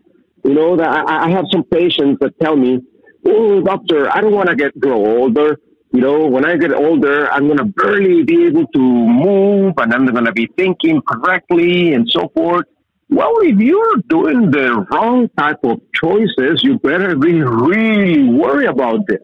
You 0.45 0.55
know, 0.55 0.77
that 0.77 0.89
I, 0.89 1.29
have 1.31 1.47
some 1.51 1.65
patients 1.65 2.19
that 2.21 2.39
tell 2.41 2.57
me, 2.57 2.81
"Oh, 3.27 3.61
doctor, 3.61 4.09
I 4.15 4.21
don't 4.21 4.33
want 4.33 4.49
to 4.49 4.57
get 4.57 4.79
grow 4.79 5.05
older. 5.05 5.59
You 5.93 6.01
know, 6.01 6.27
when 6.27 6.45
I 6.45 6.57
get 6.57 6.73
older, 6.73 7.31
I'm 7.33 7.47
going 7.47 7.59
to 7.59 7.65
barely 7.65 8.23
be 8.23 8.47
able 8.47 8.67
to 8.67 8.79
move, 8.81 9.75
and 9.79 9.93
I'm 9.93 10.07
going 10.07 10.25
to 10.25 10.33
be 10.33 10.49
thinking 10.57 11.03
correctly, 11.03 11.95
and 11.95 12.09
so 12.09 12.29
forth." 12.35 12.67
Well, 13.11 13.33
if 13.41 13.59
you're 13.59 13.97
doing 14.09 14.51
the 14.51 14.87
wrong 14.93 15.29
type 15.37 15.61
of 15.65 15.81
choices, 15.95 16.61
you 16.63 16.79
better 16.79 17.17
be 17.17 17.41
really 17.43 18.25
worry 18.29 18.67
about 18.67 19.07
this. 19.07 19.21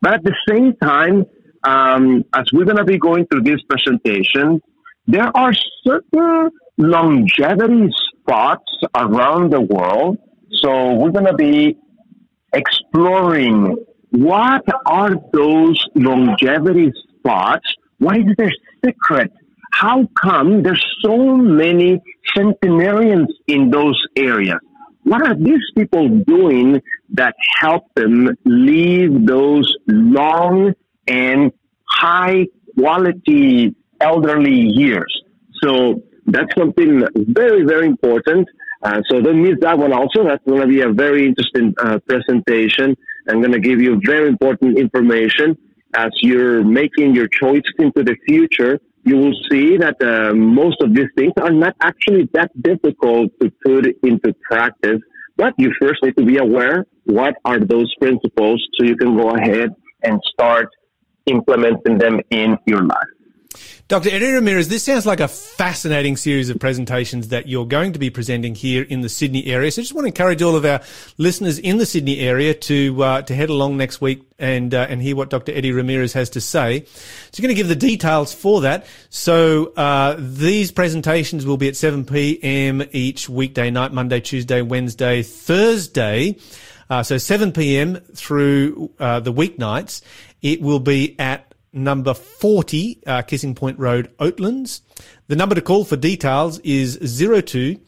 But 0.00 0.14
at 0.14 0.24
the 0.24 0.34
same 0.48 0.74
time, 0.76 1.24
um, 1.62 2.24
as 2.34 2.46
we're 2.52 2.64
going 2.64 2.76
to 2.76 2.84
be 2.84 2.98
going 2.98 3.26
through 3.26 3.42
this 3.42 3.60
presentation, 3.68 4.60
there 5.06 5.30
are 5.36 5.52
certain 5.86 6.50
longevity 6.76 7.88
spots 8.20 8.72
around 8.96 9.52
the 9.52 9.60
world. 9.60 10.18
So 10.50 10.94
we're 10.94 11.12
going 11.12 11.26
to 11.26 11.34
be 11.34 11.76
exploring 12.52 13.76
what 14.10 14.64
are 14.86 15.14
those 15.32 15.84
longevity 15.94 16.92
spots? 17.18 17.66
What 17.98 18.16
is 18.18 18.24
their 18.36 18.52
secret? 18.84 19.32
How 19.80 20.08
come 20.20 20.62
there's 20.62 20.84
so 21.02 21.36
many 21.36 22.00
centenarians 22.36 23.28
in 23.48 23.70
those 23.70 24.00
areas? 24.16 24.58
What 25.02 25.26
are 25.26 25.34
these 25.34 25.64
people 25.76 26.08
doing 26.08 26.80
that 27.10 27.34
help 27.60 27.92
them 27.94 28.30
live 28.44 29.26
those 29.26 29.74
long 29.86 30.74
and 31.08 31.52
high 31.88 32.46
quality 32.78 33.74
elderly 34.00 34.60
years? 34.74 35.12
So 35.62 36.02
that's 36.26 36.54
something 36.56 37.04
very, 37.14 37.64
very 37.64 37.86
important. 37.86 38.48
Uh, 38.82 39.00
so 39.08 39.20
don't 39.20 39.42
miss 39.42 39.56
that 39.60 39.76
one 39.76 39.92
also. 39.92 40.24
That's 40.24 40.44
going 40.46 40.60
to 40.60 40.68
be 40.68 40.82
a 40.82 40.92
very 40.92 41.26
interesting 41.26 41.74
uh, 41.78 41.98
presentation. 42.06 42.96
I'm 43.28 43.40
going 43.40 43.52
to 43.52 43.60
give 43.60 43.80
you 43.80 44.00
very 44.04 44.28
important 44.28 44.78
information 44.78 45.58
as 45.94 46.10
you're 46.22 46.62
making 46.62 47.14
your 47.14 47.28
choices 47.28 47.72
into 47.78 48.04
the 48.04 48.16
future 48.26 48.78
you 49.04 49.16
will 49.16 49.34
see 49.50 49.76
that 49.76 49.96
uh, 50.02 50.34
most 50.34 50.80
of 50.80 50.94
these 50.94 51.08
things 51.16 51.32
are 51.40 51.52
not 51.52 51.76
actually 51.82 52.28
that 52.32 52.50
difficult 52.60 53.30
to 53.40 53.52
put 53.64 53.86
into 54.02 54.34
practice. 54.50 55.00
But 55.36 55.52
you 55.58 55.72
first 55.80 56.02
need 56.02 56.16
to 56.16 56.24
be 56.24 56.38
aware 56.38 56.86
what 57.04 57.34
are 57.44 57.58
those 57.58 57.92
principles 58.00 58.64
so 58.74 58.86
you 58.86 58.96
can 58.96 59.16
go 59.16 59.30
ahead 59.30 59.70
and 60.02 60.20
start 60.32 60.68
implementing 61.26 61.98
them 61.98 62.20
in 62.30 62.56
your 62.66 62.82
life. 62.82 63.14
Dr. 63.86 64.08
Eddie 64.10 64.32
Ramirez, 64.32 64.68
this 64.68 64.82
sounds 64.82 65.04
like 65.04 65.20
a 65.20 65.28
fascinating 65.28 66.16
series 66.16 66.48
of 66.48 66.58
presentations 66.58 67.28
that 67.28 67.46
you're 67.46 67.66
going 67.66 67.92
to 67.92 67.98
be 67.98 68.10
presenting 68.10 68.54
here 68.54 68.82
in 68.82 69.02
the 69.02 69.08
Sydney 69.08 69.46
area. 69.46 69.70
So 69.70 69.80
I 69.80 69.82
just 69.82 69.94
want 69.94 70.04
to 70.04 70.08
encourage 70.08 70.40
all 70.42 70.56
of 70.56 70.64
our 70.64 70.80
listeners 71.18 71.58
in 71.58 71.78
the 71.78 71.86
Sydney 71.86 72.18
area 72.20 72.54
to 72.54 73.02
uh, 73.02 73.22
to 73.22 73.34
head 73.34 73.50
along 73.50 73.76
next 73.76 74.00
week 74.00 74.26
and 74.38 74.74
uh, 74.74 74.86
and 74.88 75.02
hear 75.02 75.16
what 75.16 75.30
Dr. 75.30 75.52
Eddie 75.52 75.72
Ramirez 75.72 76.12
has 76.14 76.30
to 76.30 76.40
say. 76.40 76.84
So 76.84 77.42
you're 77.42 77.46
going 77.46 77.54
to 77.54 77.60
give 77.60 77.68
the 77.68 77.76
details 77.76 78.32
for 78.32 78.62
that. 78.62 78.86
So 79.10 79.72
uh, 79.76 80.16
these 80.18 80.72
presentations 80.72 81.46
will 81.46 81.56
be 81.56 81.68
at 81.68 81.76
7 81.76 82.04
p.m. 82.04 82.82
each 82.92 83.28
weekday 83.28 83.70
night, 83.70 83.92
Monday, 83.92 84.20
Tuesday, 84.20 84.62
Wednesday, 84.62 85.22
Thursday. 85.22 86.36
Uh, 86.90 87.02
so 87.02 87.18
7 87.18 87.52
p.m. 87.52 87.96
through 88.14 88.90
uh, 88.98 89.20
the 89.20 89.32
weeknights. 89.32 90.02
It 90.42 90.60
will 90.60 90.80
be 90.80 91.18
at 91.18 91.53
number 91.74 92.14
40, 92.14 93.02
uh, 93.06 93.22
Kissing 93.22 93.54
Point 93.54 93.78
Road, 93.78 94.16
Oatlands. 94.18 94.80
The 95.26 95.36
number 95.36 95.54
to 95.54 95.60
call 95.60 95.84
for 95.84 95.96
details 95.96 96.58
is 96.60 96.98
02 97.18 97.78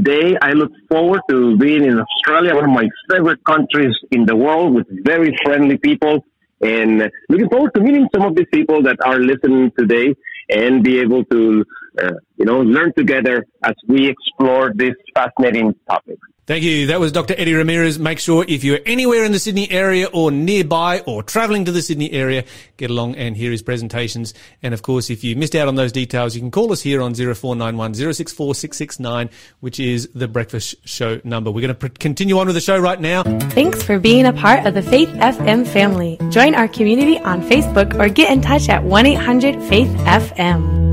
day. 0.02 0.38
I 0.42 0.54
look 0.54 0.72
forward 0.90 1.20
to 1.30 1.58
being 1.58 1.84
in 1.84 2.00
Australia, 2.00 2.56
one 2.56 2.64
of 2.64 2.72
my 2.72 2.88
favorite 3.12 3.44
countries 3.44 3.94
in 4.12 4.26
the 4.26 4.38
world, 4.38 4.74
with 4.74 4.88
very 5.04 5.36
friendly 5.44 5.78
people 5.78 6.24
and 6.62 7.10
looking 7.30 7.50
forward 7.50 7.74
to 7.76 7.82
meeting 7.82 8.08
some 8.14 8.26
of 8.26 8.36
these 8.36 8.48
people 8.54 8.82
that 8.84 8.98
are 9.06 9.20
listening 9.20 9.72
today 9.78 10.16
and 10.50 10.84
be 10.84 11.00
able 11.00 11.24
to, 11.26 11.66
uh, 12.02 12.12
you 12.38 12.46
know, 12.46 12.62
learn 12.62 12.94
together 12.96 13.46
as 13.64 13.74
we 13.88 14.08
explore 14.08 14.72
this 14.76 14.94
fascinating 15.14 15.74
topic. 15.90 16.18
Thank 16.48 16.64
you. 16.64 16.86
That 16.88 17.00
was 17.00 17.12
Dr. 17.12 17.34
Eddie 17.36 17.56
Ramirez. 17.56 17.98
Make 17.98 18.20
sure 18.20 18.46
if 18.48 18.64
you're 18.64 18.80
anywhere 18.86 19.24
in 19.24 19.32
the 19.32 19.40
Sydney 19.40 19.70
area 19.72 20.06
or 20.14 20.30
nearby 20.30 21.00
or 21.00 21.24
traveling 21.24 21.66
to 21.66 21.72
the 21.72 21.82
Sydney 21.82 22.12
area, 22.12 22.44
get 22.78 22.92
along 22.92 23.16
and 23.16 23.36
hear 23.36 23.50
his 23.50 23.64
presentations. 23.64 24.36
And 24.62 24.72
of 24.76 24.84
course, 24.84 25.10
if 25.10 25.24
you 25.24 25.36
missed 25.36 25.56
out 25.56 25.68
on 25.68 25.74
those 25.74 25.92
details, 25.92 26.36
you 26.36 26.42
can 26.42 26.52
call 26.52 26.72
us 26.72 26.82
here 26.82 27.02
on 27.02 27.16
0491 27.16 27.96
064 27.96 28.54
669, 28.54 29.32
which 29.62 29.80
is 29.80 30.08
the 30.14 30.28
breakfast 30.28 30.76
show 30.88 31.20
number. 31.24 31.50
We're 31.50 31.62
going 31.62 31.70
to 31.70 31.90
pr- 31.90 31.98
continue 32.00 32.38
on 32.38 32.46
with 32.46 32.56
the 32.56 32.62
show 32.62 32.78
right 32.78 33.02
now. 33.02 33.24
Thanks 33.24 33.82
for 33.82 33.98
being 33.98 34.28
a 34.28 34.34
part 34.34 34.68
of 34.68 34.76
the 34.76 34.84
Faith 34.84 35.10
FM 35.10 35.66
family. 35.66 36.20
Join 36.30 36.54
our 36.54 36.68
community 36.68 37.18
on 37.22 37.42
Facebook 37.42 38.00
or 38.00 38.08
get 38.08 38.32
in 38.32 38.42
touch 38.42 38.70
at 38.70 38.84
1 38.84 39.06
800 39.08 39.64
Faith 39.64 39.90
FM. 40.06 40.85